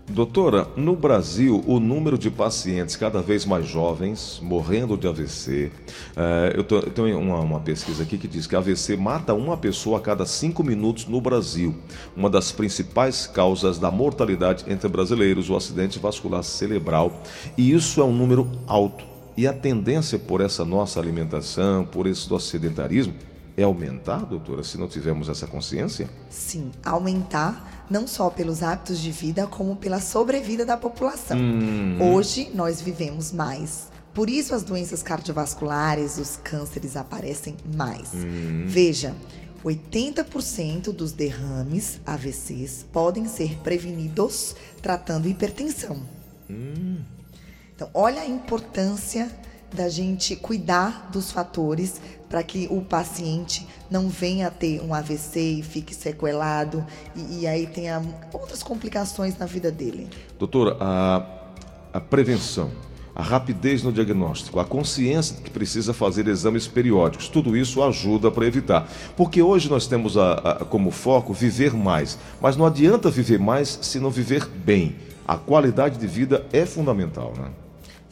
Doutora, 0.08 0.68
no 0.78 0.96
Brasil, 0.96 1.64
o 1.66 1.80
número 1.80 2.16
de 2.16 2.30
pacientes 2.30 2.96
cada 2.96 3.24
vez 3.24 3.44
mais 3.44 3.66
jovens 3.66 4.40
morrendo 4.42 4.96
de 4.96 5.08
AVC. 5.08 5.72
É, 6.16 6.54
eu, 6.56 6.64
tô, 6.64 6.76
eu, 6.76 6.92
tenho 6.92 7.20
uma, 7.20 7.40
uma, 7.40 7.60
pesquisa 7.60 8.04
aqui 8.04 8.16
que 8.16 8.28
diz 8.28 8.46
que 8.46 8.56
AVC 8.56 8.96
mata 8.98 9.34
uma 9.34 9.58
pessoa 9.58 9.98
a 9.98 10.02
cada 10.02 10.24
cinco 10.24 10.64
minutos 10.64 11.08
no 11.08 11.20
Brasil. 11.20 11.74
Uma 12.16 12.30
das 12.30 12.52
principais 12.52 13.26
causas 13.26 13.80
da 13.80 13.90
mortalidade 13.90 14.64
entre 14.68 14.88
brasileiros, 14.88 15.50
o 15.50 15.56
acidente 15.56 15.98
vascular 15.98 16.44
cerebral. 16.44 17.24
E 17.58 17.74
isso 17.74 18.00
é 18.00 18.04
um 18.04 18.14
número 18.14 18.48
alto. 18.68 19.04
E 19.36 19.48
a 19.48 19.54
tendência 19.54 20.20
por 20.20 20.40
essa 20.40 20.64
nossa 20.64 21.00
alimentação, 21.00 21.84
por 21.84 22.06
esse 22.06 22.30
nosso 22.30 22.48
sedentarismo, 22.48 23.16
é 23.58 23.64
aumentar, 23.64 24.26
doutora, 24.26 24.64
se 24.64 24.78
não 24.78 24.88
tivermos 24.88 25.30
essa 25.30 25.48
consciência? 25.48 26.10
Sim, 26.30 26.72
aumentar 26.84 27.86
não 27.90 28.08
só 28.08 28.30
pelos 28.30 28.62
hábitos 28.62 29.00
de 29.00 29.12
vida, 29.12 29.48
como 29.48 29.76
pela 29.76 30.02
sobrevida 30.02 30.66
da 30.66 30.76
população. 30.76 31.38
Hum. 31.38 31.98
Hoje 32.02 32.52
nós 32.54 32.82
vivemos 32.82 33.32
mais. 33.32 33.90
Por 34.14 34.30
isso 34.30 34.56
as 34.56 34.64
doenças 34.64 35.04
cardiovasculares, 35.04 36.18
os 36.18 36.38
cânceres 36.38 36.98
aparecem 36.98 37.56
mais. 37.76 38.14
Hum. 38.14 38.64
Veja, 38.66 39.16
80% 39.64 40.92
dos 40.92 41.12
derrames 41.12 42.00
AVCs 42.06 42.86
podem 42.92 43.28
ser 43.28 43.58
prevenidos 43.60 44.56
tratando 44.82 45.28
hipertensão. 45.28 46.02
Hum. 46.50 46.98
Então, 47.76 47.90
olha 47.94 48.22
a 48.22 48.26
importância 48.26 49.30
da 49.74 49.90
gente 49.90 50.36
cuidar 50.36 51.10
dos 51.12 51.32
fatores 51.32 52.00
para 52.30 52.44
que 52.44 52.68
o 52.70 52.82
paciente 52.82 53.68
não 53.90 54.10
venha 54.10 54.48
a 54.48 54.52
ter 54.52 54.82
um 54.82 54.94
AVC 54.94 55.40
e 55.40 55.64
fique 55.64 55.94
sequelado 55.94 56.86
e, 57.16 57.42
e, 57.42 57.48
aí 57.48 57.68
tenha 57.68 58.02
outras 58.34 58.64
complicações 58.64 59.38
na 59.38 59.46
vida 59.46 59.72
dele. 59.72 60.10
Doutora, 60.38 60.76
a, 60.80 61.26
a 61.94 62.02
prevenção, 62.02 62.72
a 63.16 63.22
rapidez 63.22 63.84
no 63.84 63.92
diagnóstico, 63.94 64.60
a 64.60 64.66
consciência 64.66 65.36
de 65.36 65.44
que 65.44 65.50
precisa 65.50 65.94
fazer 65.94 66.28
exames 66.28 66.68
periódicos, 66.68 67.30
tudo 67.30 67.56
isso 67.56 67.82
ajuda 67.84 68.30
para 68.30 68.46
evitar. 68.46 68.90
Porque 69.16 69.42
hoje 69.42 69.70
nós 69.70 69.88
temos 69.88 70.18
a, 70.18 70.34
a, 70.34 70.66
como 70.66 70.92
foco 70.92 71.34
viver 71.34 71.74
mais, 71.74 72.18
mas 72.42 72.58
não 72.58 72.66
adianta 72.66 73.10
viver 73.10 73.40
mais 73.40 73.80
se 73.82 74.00
não 74.00 74.10
viver 74.10 74.46
bem. 74.48 74.96
A 75.28 75.38
qualidade 75.38 75.98
de 75.98 76.06
vida 76.06 76.46
é 76.52 76.66
fundamental, 76.66 77.34
né? 77.38 77.50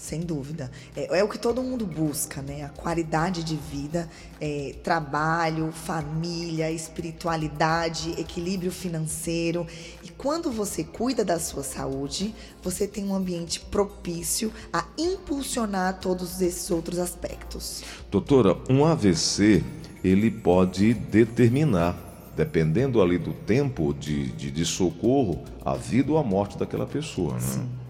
Sem 0.03 0.19
dúvida. 0.19 0.69
É, 0.97 1.19
é, 1.19 1.23
o 1.23 1.29
que 1.29 1.39
todo 1.39 1.63
mundo 1.63 1.85
busca, 1.85 2.41
né? 2.41 2.65
A 2.65 2.67
qualidade 2.67 3.41
de 3.41 3.55
vida, 3.55 4.09
é, 4.41 4.75
trabalho, 4.83 5.71
família, 5.71 6.69
espiritualidade, 6.69 8.11
equilíbrio 8.19 8.69
financeiro. 8.69 9.65
E 10.03 10.09
quando 10.09 10.51
você 10.51 10.83
cuida 10.83 11.23
da 11.23 11.39
sua 11.39 11.63
saúde, 11.63 12.35
você 12.61 12.85
tem 12.85 13.05
um 13.05 13.15
ambiente 13.15 13.61
propício 13.61 14.51
a 14.73 14.83
impulsionar 14.97 16.01
todos 16.01 16.41
esses 16.41 16.69
outros 16.69 16.99
aspectos. 16.99 17.81
Doutora, 18.11 18.57
um 18.69 18.83
AVC, 18.83 19.63
ele 20.03 20.29
pode 20.29 20.93
determinar 20.93 21.97
dependendo 22.35 23.01
ali 23.01 23.17
do 23.17 23.31
tempo 23.31 23.93
de, 23.93 24.33
de, 24.33 24.51
de, 24.51 24.65
socorro, 24.65 25.43
a 25.63 25.75
vida 25.75 26.11
ou 26.11 26.17
a 26.17 26.23
morte 26.23 26.57
daquela 26.57 26.85
pessoa, 26.85 27.35
né? 27.35 27.39
Sim. 27.39 27.82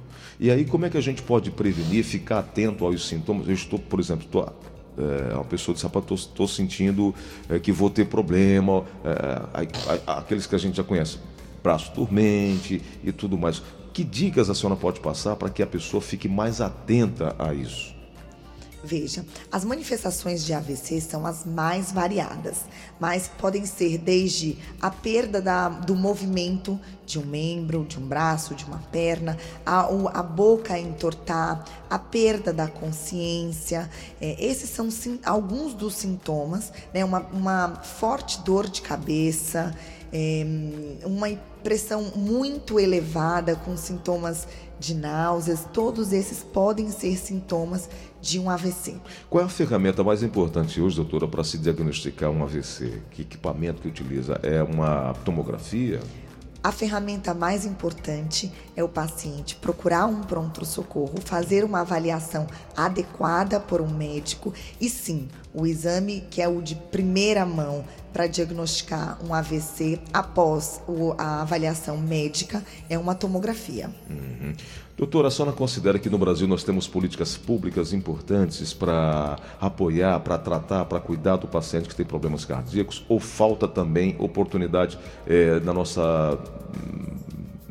E 0.43 0.51
aí, 0.51 0.65
como 0.65 0.85
é 0.85 0.89
que 0.89 0.97
a 0.97 1.01
gente 1.01 1.21
pode 1.21 1.49
prevenir, 1.51 2.03
ficar 2.03 2.39
atento 2.39 2.85
aos 2.85 3.07
sintomas? 3.07 3.47
Eu 3.47 3.53
estou, 3.53 3.79
por 3.79 3.97
exemplo, 3.97 4.25
estou, 4.25 4.53
é, 4.97 5.35
uma 5.35 5.45
pessoa 5.45 5.73
disse, 5.73 5.85
rapaz, 5.85 6.05
estou 6.19 6.45
sentindo 6.49 7.15
é, 7.47 7.57
que 7.59 7.71
vou 7.71 7.89
ter 7.89 8.07
problema, 8.07 8.83
é, 9.05 9.63
aqueles 10.05 10.45
que 10.45 10.53
a 10.53 10.57
gente 10.57 10.75
já 10.75 10.83
conhece, 10.83 11.17
braço 11.63 11.95
dormente 11.95 12.81
e 13.05 13.13
tudo 13.13 13.37
mais. 13.37 13.63
Que 13.93 14.03
dicas 14.03 14.49
a 14.49 14.53
senhora 14.53 14.75
pode 14.75 14.99
passar 14.99 15.37
para 15.37 15.49
que 15.49 15.63
a 15.63 15.65
pessoa 15.65 16.01
fique 16.01 16.27
mais 16.27 16.59
atenta 16.59 17.33
a 17.39 17.53
isso? 17.53 17.92
Veja, 18.85 19.25
as 19.49 19.63
manifestações 19.63 20.43
de 20.43 20.53
AVC 20.53 20.99
são 20.99 21.25
as 21.25 21.45
mais 21.45 21.89
variadas, 21.93 22.65
mas 22.99 23.29
podem 23.29 23.65
ser 23.65 23.97
desde 23.97 24.57
a 24.81 24.91
perda 24.91 25.41
da, 25.41 25.69
do 25.69 25.95
movimento 25.95 26.77
de 27.05 27.17
um 27.17 27.25
membro, 27.25 27.85
de 27.85 27.97
um 27.97 28.05
braço, 28.05 28.53
de 28.53 28.65
uma 28.65 28.79
perna, 28.91 29.37
a, 29.65 29.87
a 30.13 30.21
boca 30.21 30.77
entortar, 30.77 31.63
a 31.89 31.97
perda 31.97 32.51
da 32.51 32.67
consciência. 32.67 33.89
É, 34.19 34.35
esses 34.45 34.69
são 34.69 34.91
sim, 34.91 35.17
alguns 35.23 35.73
dos 35.73 35.95
sintomas, 35.95 36.73
né? 36.93 37.05
uma, 37.05 37.19
uma 37.31 37.75
forte 37.75 38.41
dor 38.41 38.69
de 38.69 38.81
cabeça, 38.81 39.73
é, 40.11 40.45
uma 41.05 41.29
pressão 41.63 42.11
muito 42.15 42.79
elevada, 42.79 43.55
com 43.55 43.77
sintomas 43.77 44.47
de 44.79 44.93
náuseas, 44.93 45.65
todos 45.71 46.11
esses 46.11 46.43
podem 46.43 46.89
ser 46.91 47.17
sintomas 47.17 47.89
de 48.21 48.37
um 48.37 48.49
AVC. 48.49 48.97
Qual 49.29 49.41
é 49.41 49.45
a 49.45 49.49
ferramenta 49.49 50.03
mais 50.03 50.21
importante 50.21 50.81
hoje, 50.81 50.97
doutora, 50.97 51.27
para 51.27 51.43
se 51.43 51.57
diagnosticar 51.57 52.29
um 52.29 52.43
AVC? 52.43 53.01
Que 53.11 53.21
equipamento 53.21 53.81
que 53.81 53.87
utiliza? 53.87 54.39
É 54.43 54.61
uma 54.61 55.13
tomografia? 55.23 56.01
A 56.61 56.71
ferramenta 56.71 57.33
mais 57.33 57.65
importante 57.65 58.49
é 58.73 58.81
o 58.81 58.87
paciente 58.87 59.57
procurar 59.57 60.05
um 60.05 60.21
pronto-socorro, 60.21 61.15
fazer 61.19 61.65
uma 61.65 61.81
avaliação 61.81 62.47
adequada 62.75 63.59
por 63.59 63.81
um 63.81 63.89
médico 63.89 64.53
e 64.79 64.89
sim, 64.89 65.27
o 65.53 65.67
exame 65.67 66.23
que 66.29 66.41
é 66.41 66.47
o 66.47 66.61
de 66.61 66.75
primeira 66.75 67.45
mão 67.45 67.83
para 68.13 68.27
diagnosticar 68.27 69.17
um 69.27 69.33
AVC 69.33 69.99
após 70.13 70.81
a 71.17 71.41
avaliação 71.41 71.97
médica 71.97 72.63
é 72.89 72.97
uma 72.97 73.15
tomografia. 73.15 73.89
Uhum. 74.09 74.53
Doutora, 74.95 75.27
a 75.27 75.31
senhora 75.31 75.51
considera 75.51 75.97
que 75.97 76.07
no 76.07 76.19
Brasil 76.19 76.47
nós 76.47 76.63
temos 76.63 76.87
políticas 76.87 77.35
públicas 77.35 77.93
importantes 77.93 78.73
para 78.73 79.37
apoiar, 79.59 80.19
para 80.19 80.37
tratar, 80.37 80.85
para 80.85 80.99
cuidar 80.99 81.37
do 81.37 81.47
paciente 81.47 81.89
que 81.89 81.95
tem 81.95 82.05
problemas 82.05 82.45
cardíacos? 82.45 83.03
Ou 83.09 83.19
falta 83.19 83.67
também 83.67 84.15
oportunidade 84.19 84.99
é, 85.25 85.59
na 85.61 85.73
nossa 85.73 86.37
hum, 86.77 87.17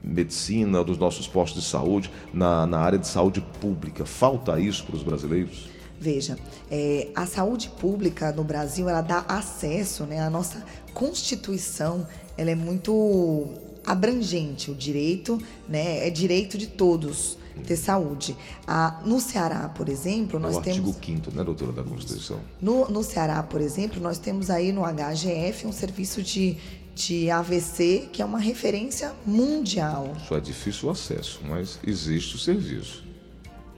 medicina, 0.02 0.82
dos 0.82 0.98
nossos 0.98 1.28
postos 1.28 1.62
de 1.62 1.68
saúde, 1.68 2.10
na, 2.34 2.66
na 2.66 2.80
área 2.80 2.98
de 2.98 3.06
saúde 3.06 3.40
pública? 3.60 4.04
Falta 4.04 4.58
isso 4.58 4.84
para 4.84 4.96
os 4.96 5.04
brasileiros? 5.04 5.70
Veja, 6.02 6.36
é, 6.68 7.06
a 7.14 7.26
saúde 7.26 7.68
pública 7.78 8.32
no 8.32 8.42
Brasil, 8.42 8.88
ela 8.88 9.02
dá 9.02 9.24
acesso, 9.28 10.02
né? 10.02 10.20
A 10.20 10.28
nossa 10.28 10.66
Constituição, 10.92 12.04
ela 12.36 12.50
é 12.50 12.56
muito 12.56 13.48
abrangente. 13.86 14.68
O 14.68 14.74
direito, 14.74 15.38
né? 15.68 16.04
É 16.04 16.10
direito 16.10 16.58
de 16.58 16.66
todos 16.66 17.38
ter 17.68 17.76
saúde. 17.76 18.36
Ah, 18.66 19.00
no 19.04 19.20
Ceará, 19.20 19.68
por 19.68 19.88
exemplo, 19.88 20.40
nós 20.40 20.56
é 20.56 20.58
o 20.58 20.62
temos... 20.62 20.96
artigo 20.96 21.20
5 21.22 21.36
né, 21.36 21.44
doutora, 21.44 21.70
da 21.70 21.84
Constituição? 21.84 22.40
No, 22.60 22.88
no 22.88 23.04
Ceará, 23.04 23.40
por 23.40 23.60
exemplo, 23.60 24.02
nós 24.02 24.18
temos 24.18 24.50
aí 24.50 24.72
no 24.72 24.82
HGF 24.82 25.68
um 25.68 25.72
serviço 25.72 26.20
de, 26.20 26.56
de 26.96 27.30
AVC 27.30 28.08
que 28.12 28.20
é 28.20 28.24
uma 28.24 28.40
referência 28.40 29.12
mundial. 29.24 30.16
Só 30.26 30.36
é 30.36 30.40
difícil 30.40 30.88
o 30.88 30.90
acesso, 30.90 31.42
mas 31.48 31.78
existe 31.86 32.34
o 32.34 32.38
serviço 32.40 33.11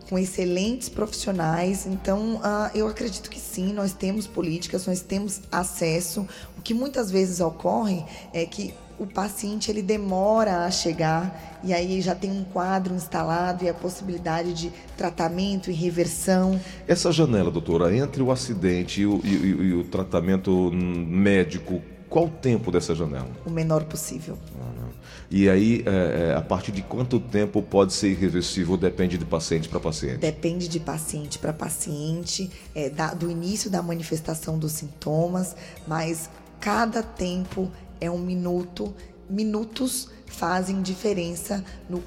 com 0.08 0.18
excelentes 0.18 0.88
profissionais. 0.88 1.86
Então, 1.86 2.36
uh, 2.36 2.70
eu 2.74 2.86
acredito 2.86 3.30
que 3.30 3.40
sim, 3.40 3.72
nós 3.72 3.92
temos 3.92 4.26
políticas, 4.26 4.86
nós 4.86 5.00
temos 5.00 5.40
acesso. 5.50 6.26
O 6.58 6.62
que 6.62 6.74
muitas 6.74 7.10
vezes 7.10 7.40
ocorre 7.40 8.04
é 8.32 8.44
que 8.44 8.74
o 8.98 9.06
paciente 9.06 9.70
ele 9.70 9.82
demora 9.82 10.64
a 10.64 10.70
chegar 10.70 11.60
e 11.64 11.72
aí 11.72 12.00
já 12.00 12.14
tem 12.14 12.30
um 12.30 12.44
quadro 12.44 12.94
instalado 12.94 13.64
e 13.64 13.68
a 13.68 13.74
possibilidade 13.74 14.52
de 14.52 14.72
tratamento 14.96 15.70
e 15.70 15.74
reversão. 15.74 16.60
Essa 16.86 17.10
janela, 17.10 17.50
doutora, 17.50 17.94
entre 17.96 18.22
o 18.22 18.30
acidente 18.30 19.00
e 19.00 19.06
o, 19.06 19.20
e, 19.24 19.28
e 19.28 19.74
o 19.74 19.84
tratamento 19.84 20.70
médico, 20.72 21.82
qual 22.14 22.26
o 22.26 22.30
tempo 22.30 22.70
dessa 22.70 22.94
janela? 22.94 23.28
O 23.44 23.50
menor 23.50 23.82
possível. 23.86 24.38
Ah, 24.56 24.88
e 25.28 25.50
aí, 25.50 25.82
é, 25.84 26.28
é, 26.30 26.34
a 26.36 26.40
partir 26.40 26.70
de 26.70 26.80
quanto 26.80 27.18
tempo 27.18 27.60
pode 27.60 27.92
ser 27.92 28.10
irreversível? 28.10 28.76
Depende 28.76 29.18
de 29.18 29.24
paciente 29.24 29.68
para 29.68 29.80
paciente? 29.80 30.18
Depende 30.18 30.68
de 30.68 30.78
paciente 30.78 31.40
para 31.40 31.52
paciente, 31.52 32.48
é, 32.72 32.88
da, 32.88 33.12
do 33.12 33.28
início 33.28 33.68
da 33.68 33.82
manifestação 33.82 34.56
dos 34.56 34.70
sintomas, 34.70 35.56
mas 35.88 36.30
cada 36.60 37.02
tempo 37.02 37.68
é 38.00 38.08
um 38.08 38.20
minuto. 38.20 38.94
Minutos 39.28 40.08
fazem 40.26 40.82
diferença 40.82 41.64
no 41.90 42.00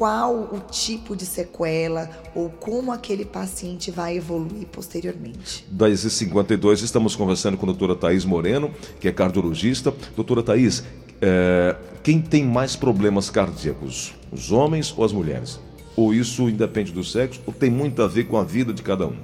qual 0.00 0.48
o 0.50 0.60
tipo 0.70 1.14
de 1.14 1.26
sequela 1.26 2.08
ou 2.34 2.48
como 2.48 2.90
aquele 2.90 3.22
paciente 3.22 3.90
vai 3.90 4.16
evoluir 4.16 4.66
posteriormente. 4.68 5.66
10h52, 5.70 6.82
estamos 6.82 7.14
conversando 7.14 7.58
com 7.58 7.66
a 7.66 7.68
doutora 7.68 7.94
Thais 7.94 8.24
Moreno, 8.24 8.72
que 8.98 9.06
é 9.06 9.12
cardiologista. 9.12 9.92
Doutora 10.16 10.42
Thais, 10.42 10.82
é, 11.20 11.76
quem 12.02 12.18
tem 12.18 12.42
mais 12.42 12.74
problemas 12.74 13.28
cardíacos, 13.28 14.14
os 14.32 14.50
homens 14.50 14.94
ou 14.96 15.04
as 15.04 15.12
mulheres? 15.12 15.60
Ou 15.94 16.14
isso 16.14 16.48
independe 16.48 16.92
do 16.92 17.04
sexo, 17.04 17.42
ou 17.44 17.52
tem 17.52 17.70
muito 17.70 18.00
a 18.00 18.08
ver 18.08 18.24
com 18.24 18.38
a 18.38 18.42
vida 18.42 18.72
de 18.72 18.82
cada 18.82 19.06
um? 19.06 19.16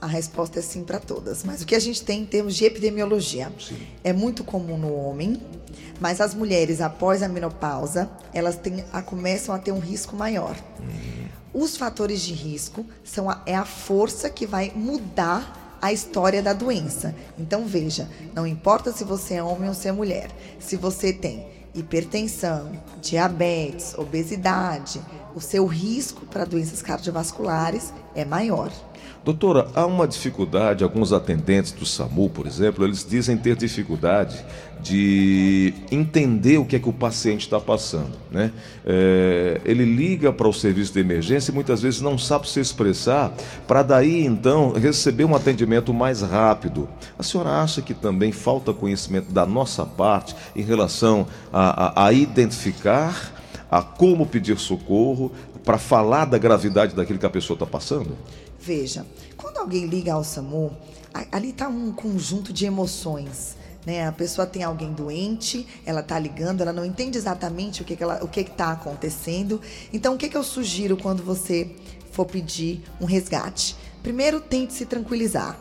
A 0.00 0.08
resposta 0.08 0.58
é 0.58 0.62
sim 0.62 0.82
para 0.82 0.98
todas. 0.98 1.44
Mas 1.44 1.62
o 1.62 1.66
que 1.66 1.76
a 1.76 1.80
gente 1.80 2.02
tem 2.02 2.22
em 2.22 2.26
termos 2.26 2.56
de 2.56 2.64
epidemiologia 2.64 3.52
sim. 3.60 3.76
é 4.02 4.12
muito 4.12 4.42
comum 4.42 4.76
no 4.76 4.92
homem, 4.92 5.40
mas 6.00 6.20
as 6.20 6.34
mulheres 6.34 6.80
após 6.80 7.22
a 7.22 7.28
menopausa 7.28 8.10
elas 8.32 8.56
têm, 8.56 8.84
a, 8.92 9.02
começam 9.02 9.54
a 9.54 9.58
ter 9.58 9.72
um 9.72 9.78
risco 9.78 10.16
maior. 10.16 10.56
Uhum. 10.80 11.62
Os 11.62 11.76
fatores 11.76 12.20
de 12.20 12.34
risco 12.34 12.84
são 13.02 13.30
a, 13.30 13.42
é 13.46 13.54
a 13.54 13.64
força 13.64 14.28
que 14.28 14.46
vai 14.46 14.72
mudar 14.74 15.78
a 15.80 15.92
história 15.92 16.42
da 16.42 16.52
doença. 16.52 17.14
Então 17.38 17.66
veja, 17.66 18.08
não 18.34 18.46
importa 18.46 18.92
se 18.92 19.04
você 19.04 19.34
é 19.34 19.42
homem 19.42 19.68
ou 19.68 19.74
se 19.74 19.88
é 19.88 19.92
mulher, 19.92 20.30
se 20.58 20.76
você 20.76 21.12
tem 21.12 21.46
hipertensão, 21.74 22.72
diabetes, 23.02 23.94
obesidade, 23.96 25.00
o 25.34 25.40
seu 25.40 25.66
risco 25.66 26.24
para 26.26 26.46
doenças 26.46 26.80
cardiovasculares 26.80 27.92
é 28.16 28.24
maior. 28.24 28.70
Doutora, 29.26 29.66
há 29.74 29.84
uma 29.84 30.06
dificuldade, 30.06 30.84
alguns 30.84 31.12
atendentes 31.12 31.72
do 31.72 31.84
SAMU, 31.84 32.30
por 32.30 32.46
exemplo, 32.46 32.84
eles 32.84 33.04
dizem 33.04 33.36
ter 33.36 33.56
dificuldade 33.56 34.44
de 34.80 35.74
entender 35.90 36.58
o 36.58 36.64
que 36.64 36.76
é 36.76 36.78
que 36.78 36.88
o 36.88 36.92
paciente 36.92 37.40
está 37.40 37.58
passando. 37.58 38.12
Né? 38.30 38.52
É, 38.86 39.60
ele 39.64 39.84
liga 39.84 40.32
para 40.32 40.46
o 40.46 40.52
serviço 40.52 40.92
de 40.92 41.00
emergência 41.00 41.50
e 41.50 41.54
muitas 41.54 41.82
vezes 41.82 42.00
não 42.00 42.16
sabe 42.16 42.48
se 42.48 42.60
expressar, 42.60 43.32
para 43.66 43.82
daí 43.82 44.24
então 44.24 44.70
receber 44.74 45.24
um 45.24 45.34
atendimento 45.34 45.92
mais 45.92 46.22
rápido. 46.22 46.88
A 47.18 47.24
senhora 47.24 47.50
acha 47.50 47.82
que 47.82 47.94
também 47.94 48.30
falta 48.30 48.72
conhecimento 48.72 49.32
da 49.32 49.44
nossa 49.44 49.84
parte 49.84 50.36
em 50.54 50.62
relação 50.62 51.26
a, 51.52 52.04
a, 52.04 52.06
a 52.06 52.12
identificar, 52.12 53.32
a 53.70 53.82
como 53.82 54.26
pedir 54.26 54.58
socorro, 54.58 55.32
para 55.64 55.78
falar 55.78 56.26
da 56.26 56.38
gravidade 56.38 56.94
daquilo 56.94 57.18
que 57.18 57.26
a 57.26 57.30
pessoa 57.30 57.56
está 57.56 57.66
passando? 57.66 58.16
Veja, 58.60 59.04
quando 59.36 59.58
alguém 59.58 59.86
liga 59.86 60.12
ao 60.12 60.22
SAMU, 60.22 60.76
ali 61.32 61.50
está 61.50 61.68
um 61.68 61.92
conjunto 61.92 62.52
de 62.52 62.64
emoções. 62.64 63.56
Né? 63.84 64.06
A 64.06 64.12
pessoa 64.12 64.46
tem 64.46 64.64
alguém 64.64 64.92
doente, 64.92 65.66
ela 65.86 66.00
está 66.00 66.18
ligando, 66.18 66.60
ela 66.60 66.72
não 66.72 66.84
entende 66.84 67.16
exatamente 67.16 67.82
o 67.82 67.84
que, 67.84 67.96
que 67.96 68.44
que 68.44 68.50
está 68.50 68.72
acontecendo. 68.72 69.60
Então, 69.92 70.14
o 70.14 70.18
que, 70.18 70.28
que 70.28 70.36
eu 70.36 70.42
sugiro 70.42 70.96
quando 70.96 71.22
você 71.22 71.70
for 72.10 72.26
pedir 72.26 72.82
um 73.00 73.04
resgate? 73.04 73.76
Primeiro, 74.02 74.40
tente 74.40 74.72
se 74.72 74.86
tranquilizar. 74.86 75.56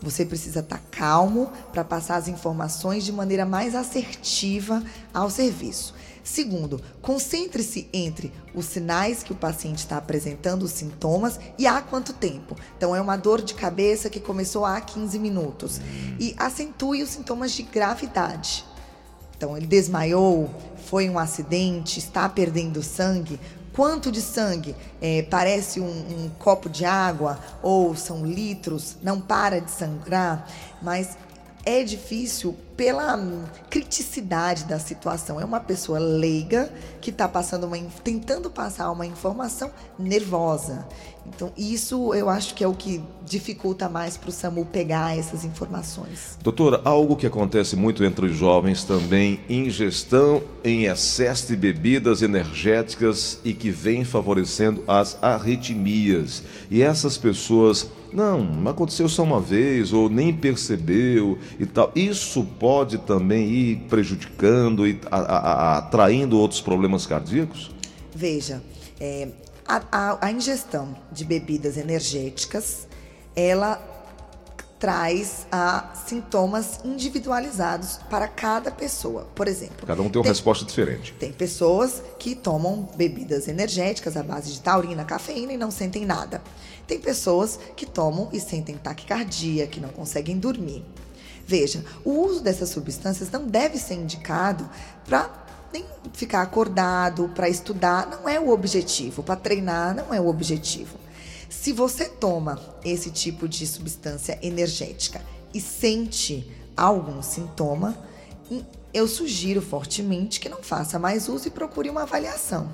Você 0.00 0.24
precisa 0.24 0.60
estar 0.60 0.78
tá 0.78 0.82
calmo 0.90 1.50
para 1.72 1.84
passar 1.84 2.16
as 2.16 2.28
informações 2.28 3.04
de 3.04 3.12
maneira 3.12 3.44
mais 3.44 3.74
assertiva 3.74 4.82
ao 5.12 5.30
serviço. 5.30 5.94
Segundo, 6.28 6.78
concentre-se 7.00 7.88
entre 7.90 8.30
os 8.54 8.66
sinais 8.66 9.22
que 9.22 9.32
o 9.32 9.34
paciente 9.34 9.78
está 9.78 9.96
apresentando, 9.96 10.64
os 10.64 10.72
sintomas, 10.72 11.40
e 11.58 11.66
há 11.66 11.80
quanto 11.80 12.12
tempo. 12.12 12.54
Então, 12.76 12.94
é 12.94 13.00
uma 13.00 13.16
dor 13.16 13.40
de 13.40 13.54
cabeça 13.54 14.10
que 14.10 14.20
começou 14.20 14.66
há 14.66 14.78
15 14.78 15.18
minutos. 15.18 15.80
E 16.20 16.34
acentue 16.36 17.02
os 17.02 17.08
sintomas 17.08 17.52
de 17.52 17.62
gravidade. 17.62 18.62
Então, 19.34 19.56
ele 19.56 19.66
desmaiou, 19.66 20.50
foi 20.84 21.08
um 21.08 21.18
acidente, 21.18 21.98
está 21.98 22.28
perdendo 22.28 22.82
sangue. 22.82 23.40
Quanto 23.72 24.12
de 24.12 24.20
sangue? 24.20 24.76
É, 25.00 25.22
parece 25.22 25.80
um, 25.80 25.86
um 25.86 26.30
copo 26.38 26.68
de 26.68 26.84
água 26.84 27.38
ou 27.62 27.96
são 27.96 28.26
litros? 28.26 28.98
Não 29.02 29.18
para 29.18 29.62
de 29.62 29.70
sangrar, 29.70 30.46
mas 30.82 31.16
é 31.64 31.82
difícil 31.82 32.54
pela 32.78 33.18
criticidade 33.68 34.64
da 34.64 34.78
situação. 34.78 35.40
É 35.40 35.44
uma 35.44 35.58
pessoa 35.58 35.98
leiga 35.98 36.72
que 37.00 37.10
está 37.10 37.26
passando 37.26 37.66
uma, 37.66 37.76
tentando 38.04 38.48
passar 38.48 38.92
uma 38.92 39.04
informação 39.04 39.68
nervosa. 39.98 40.86
Então, 41.26 41.52
isso 41.58 42.14
eu 42.14 42.30
acho 42.30 42.54
que 42.54 42.62
é 42.62 42.68
o 42.68 42.72
que 42.72 43.02
dificulta 43.26 43.88
mais 43.88 44.16
para 44.16 44.30
o 44.30 44.32
SAMU 44.32 44.64
pegar 44.64 45.18
essas 45.18 45.44
informações. 45.44 46.38
Doutora, 46.40 46.80
algo 46.84 47.16
que 47.16 47.26
acontece 47.26 47.74
muito 47.74 48.04
entre 48.04 48.26
os 48.26 48.36
jovens 48.36 48.84
também, 48.84 49.40
ingestão 49.50 50.40
em 50.64 50.84
excesso 50.84 51.48
de 51.48 51.56
bebidas 51.56 52.22
energéticas 52.22 53.40
e 53.44 53.52
que 53.52 53.70
vem 53.70 54.04
favorecendo 54.04 54.84
as 54.86 55.18
arritmias. 55.20 56.44
E 56.70 56.80
essas 56.80 57.18
pessoas 57.18 57.88
não, 58.12 58.66
aconteceu 58.66 59.06
só 59.06 59.22
uma 59.22 59.40
vez, 59.40 59.92
ou 59.92 60.08
nem 60.08 60.32
percebeu 60.32 61.38
e 61.60 61.66
tal. 61.66 61.92
Isso 61.94 62.42
pode 62.58 62.67
também 62.98 63.48
ir 63.48 63.76
prejudicando 63.88 64.86
e 64.86 65.00
atraindo 65.10 66.38
outros 66.38 66.60
problemas 66.60 67.06
cardíacos? 67.06 67.70
Veja, 68.14 68.62
é, 69.00 69.28
a, 69.66 69.82
a, 69.90 70.26
a 70.26 70.32
ingestão 70.32 70.96
de 71.10 71.24
bebidas 71.24 71.76
energéticas, 71.76 72.88
ela 73.34 73.80
traz 74.78 75.46
a 75.50 75.92
sintomas 76.06 76.80
individualizados 76.84 77.98
para 78.08 78.28
cada 78.28 78.70
pessoa. 78.70 79.26
Por 79.34 79.48
exemplo, 79.48 79.86
cada 79.86 80.00
um 80.00 80.08
tem 80.08 80.18
uma 80.18 80.24
tem, 80.24 80.32
resposta 80.32 80.64
diferente. 80.64 81.12
Tem 81.18 81.32
pessoas 81.32 82.02
que 82.18 82.34
tomam 82.34 82.88
bebidas 82.96 83.48
energéticas 83.48 84.16
à 84.16 84.22
base 84.22 84.52
de 84.52 84.60
taurina, 84.60 85.04
cafeína 85.04 85.52
e 85.52 85.56
não 85.56 85.70
sentem 85.70 86.06
nada. 86.06 86.40
Tem 86.86 87.00
pessoas 87.00 87.58
que 87.76 87.84
tomam 87.84 88.28
e 88.32 88.38
sentem 88.38 88.76
taquicardia, 88.76 89.66
que 89.66 89.80
não 89.80 89.88
conseguem 89.88 90.38
dormir. 90.38 90.84
Veja, 91.48 91.82
o 92.04 92.10
uso 92.10 92.42
dessas 92.42 92.68
substâncias 92.68 93.30
não 93.30 93.46
deve 93.46 93.78
ser 93.78 93.94
indicado 93.94 94.68
para 95.06 95.30
nem 95.72 95.82
ficar 96.12 96.42
acordado, 96.42 97.30
para 97.34 97.48
estudar, 97.48 98.06
não 98.06 98.28
é 98.28 98.38
o 98.38 98.50
objetivo, 98.50 99.22
para 99.22 99.34
treinar 99.34 99.94
não 99.94 100.12
é 100.12 100.20
o 100.20 100.28
objetivo. 100.28 100.98
Se 101.48 101.72
você 101.72 102.04
toma 102.04 102.60
esse 102.84 103.10
tipo 103.10 103.48
de 103.48 103.66
substância 103.66 104.38
energética 104.42 105.22
e 105.54 105.58
sente 105.58 106.52
algum 106.76 107.22
sintoma, 107.22 107.96
eu 108.92 109.08
sugiro 109.08 109.62
fortemente 109.62 110.40
que 110.40 110.50
não 110.50 110.62
faça 110.62 110.98
mais 110.98 111.30
uso 111.30 111.48
e 111.48 111.50
procure 111.50 111.88
uma 111.88 112.02
avaliação. 112.02 112.70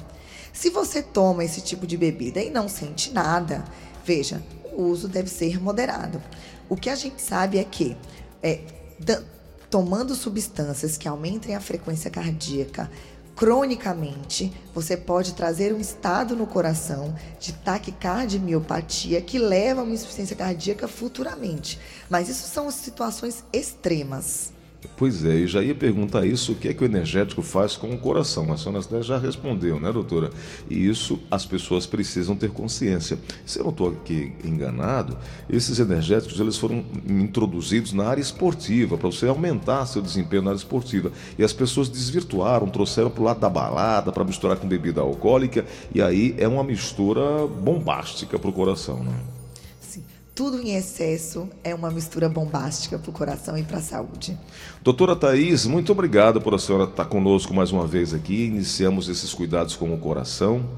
Se 0.53 0.69
você 0.69 1.01
toma 1.01 1.45
esse 1.45 1.61
tipo 1.61 1.87
de 1.87 1.97
bebida 1.97 2.43
e 2.43 2.51
não 2.51 2.69
sente 2.69 3.13
nada, 3.13 3.65
veja, 4.05 4.43
o 4.73 4.83
uso 4.83 5.07
deve 5.07 5.31
ser 5.31 5.63
moderado. 5.63 6.21
O 6.69 6.75
que 6.75 6.91
a 6.91 6.97
gente 6.97 7.23
sabe 7.23 7.59
é 7.59 7.65
que 7.65 7.97
é, 8.45 8.61
tomando 9.71 10.15
substâncias 10.15 10.99
que 10.99 11.09
aumentem 11.09 11.57
a 11.57 11.61
frequência 11.61 12.11
cardíaca, 12.11 12.91
cronicamente, 13.35 14.53
você 14.73 14.97
pode 14.97 15.33
trazer 15.35 15.75
um 15.75 15.81
estado 15.81 16.37
no 16.37 16.47
coração 16.47 17.15
de 17.41 17.53
taquicardia 17.55 18.39
e 18.39 18.43
miopatia 18.43 19.21
que 19.21 19.39
leva 19.39 19.81
a 19.81 19.85
uma 19.85 19.95
insuficiência 19.95 20.37
cardíaca 20.37 20.87
futuramente. 20.87 21.81
Mas 22.09 22.29
isso 22.29 22.47
são 22.47 22.71
situações 22.71 23.43
extremas. 23.53 24.54
Pois 24.97 25.25
é, 25.25 25.35
e 25.35 25.47
já 25.47 25.63
ia 25.63 25.75
perguntar 25.75 26.25
isso, 26.27 26.53
o 26.53 26.55
que 26.55 26.69
é 26.69 26.75
que 26.75 26.83
o 26.83 26.87
energético 26.87 27.43
faz 27.43 27.77
com 27.77 27.93
o 27.93 27.99
coração? 27.99 28.53
A 28.53 28.57
senhora 28.57 29.03
já 29.03 29.19
respondeu, 29.19 29.81
né, 29.81 29.93
doutora? 29.93 30.31
E 30.71 30.87
isso 30.87 31.19
as 31.31 31.45
pessoas 31.45 31.87
precisam 31.87 32.37
ter 32.37 32.51
consciência. 32.51 33.19
Se 33.45 33.59
eu 33.59 33.65
não 33.65 33.71
estou 33.71 33.89
aqui 33.89 34.33
enganado, 34.45 35.17
esses 35.51 35.79
energéticos 35.79 36.39
eles 36.39 36.57
foram 36.57 36.85
introduzidos 37.09 37.93
na 37.93 38.07
área 38.07 38.21
esportiva, 38.21 38.97
para 38.97 39.11
você 39.11 39.27
aumentar 39.27 39.87
seu 39.87 40.01
desempenho 40.01 40.43
na 40.43 40.51
área 40.51 40.59
esportiva. 40.59 41.11
E 41.39 41.43
as 41.43 41.53
pessoas 41.53 41.89
desvirtuaram, 41.89 42.69
trouxeram 42.69 43.11
para 43.11 43.21
o 43.21 43.25
lado 43.25 43.41
da 43.41 43.49
balada, 43.49 44.13
para 44.13 44.25
misturar 44.25 44.57
com 44.57 44.69
bebida 44.69 45.01
alcoólica, 45.01 45.65
e 45.95 46.01
aí 46.01 46.35
é 46.39 46.47
uma 46.47 46.63
mistura 46.63 47.47
bombástica 47.47 48.39
para 48.39 48.51
o 48.51 48.53
coração, 48.53 49.03
né? 49.03 49.34
Tudo 50.35 50.61
em 50.61 50.75
excesso 50.75 51.49
é 51.63 51.73
uma 51.75 51.91
mistura 51.91 52.29
bombástica 52.29 52.99
para 52.99 53.09
o 53.09 53.13
coração 53.13 53.57
e 53.57 53.63
para 53.63 53.79
a 53.79 53.83
saúde. 53.83 54.37
Doutora 54.83 55.15
Thais, 55.15 55.65
muito 55.65 55.93
obrigado 55.93 56.41
por 56.41 56.55
a 56.55 56.59
senhora 56.59 56.85
estar 56.85 57.05
conosco 57.05 57.55
mais 57.55 57.71
uma 57.71 57.87
vez 57.87 58.13
aqui. 58.13 58.47
Iniciamos 58.47 59.09
esses 59.09 59.33
cuidados 59.33 59.77
com 59.77 59.95
o 59.95 59.99
coração. 59.99 60.69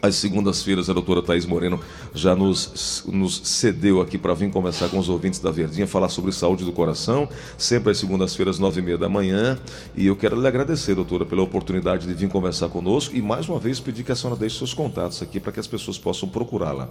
Às 0.00 0.16
segundas-feiras, 0.16 0.88
a 0.88 0.92
doutora 0.92 1.22
Thais 1.22 1.44
Moreno 1.44 1.80
já 2.14 2.34
nos, 2.34 3.04
nos 3.06 3.40
cedeu 3.44 4.00
aqui 4.00 4.16
para 4.16 4.32
vir 4.32 4.50
conversar 4.50 4.88
com 4.88 4.98
os 4.98 5.08
ouvintes 5.08 5.40
da 5.40 5.50
Verdinha, 5.50 5.88
falar 5.88 6.08
sobre 6.08 6.30
saúde 6.30 6.64
do 6.64 6.72
coração, 6.72 7.28
sempre 7.56 7.90
às 7.90 7.98
segundas-feiras, 7.98 8.60
nove 8.60 8.80
e 8.80 8.84
meia 8.84 8.98
da 8.98 9.08
manhã. 9.08 9.58
E 9.96 10.06
eu 10.06 10.14
quero 10.14 10.40
lhe 10.40 10.46
agradecer, 10.46 10.94
doutora, 10.94 11.26
pela 11.26 11.42
oportunidade 11.42 12.06
de 12.06 12.14
vir 12.14 12.28
conversar 12.28 12.68
conosco 12.68 13.16
e, 13.16 13.22
mais 13.22 13.48
uma 13.48 13.58
vez, 13.58 13.80
pedir 13.80 14.04
que 14.04 14.12
a 14.12 14.16
senhora 14.16 14.38
deixe 14.38 14.58
seus 14.58 14.72
contatos 14.72 15.20
aqui 15.20 15.40
para 15.40 15.50
que 15.50 15.60
as 15.60 15.66
pessoas 15.66 15.98
possam 15.98 16.28
procurá-la. 16.28 16.88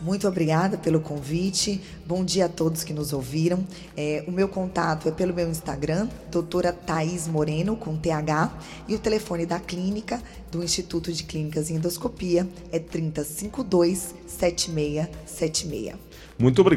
Muito 0.00 0.28
obrigada 0.28 0.78
pelo 0.78 1.00
convite. 1.00 1.80
Bom 2.06 2.24
dia 2.24 2.46
a 2.46 2.48
todos 2.48 2.84
que 2.84 2.92
nos 2.92 3.12
ouviram. 3.12 3.66
É, 3.96 4.24
o 4.28 4.30
meu 4.30 4.48
contato 4.48 5.08
é 5.08 5.10
pelo 5.10 5.34
meu 5.34 5.50
Instagram, 5.50 6.08
doutora 6.30 6.72
Thaís 6.72 7.26
Moreno, 7.26 7.76
com 7.76 7.96
TH, 7.96 8.52
e 8.86 8.94
o 8.94 8.98
telefone 8.98 9.44
da 9.44 9.58
clínica 9.58 10.22
do 10.52 10.62
Instituto 10.62 11.12
de 11.12 11.24
Clínicas 11.24 11.68
e 11.68 11.74
Endoscopia 11.74 12.48
é 12.70 12.78
3052 12.78 14.14
7676. 14.26 15.96
Muito 16.38 16.60
obrigado. 16.60 16.76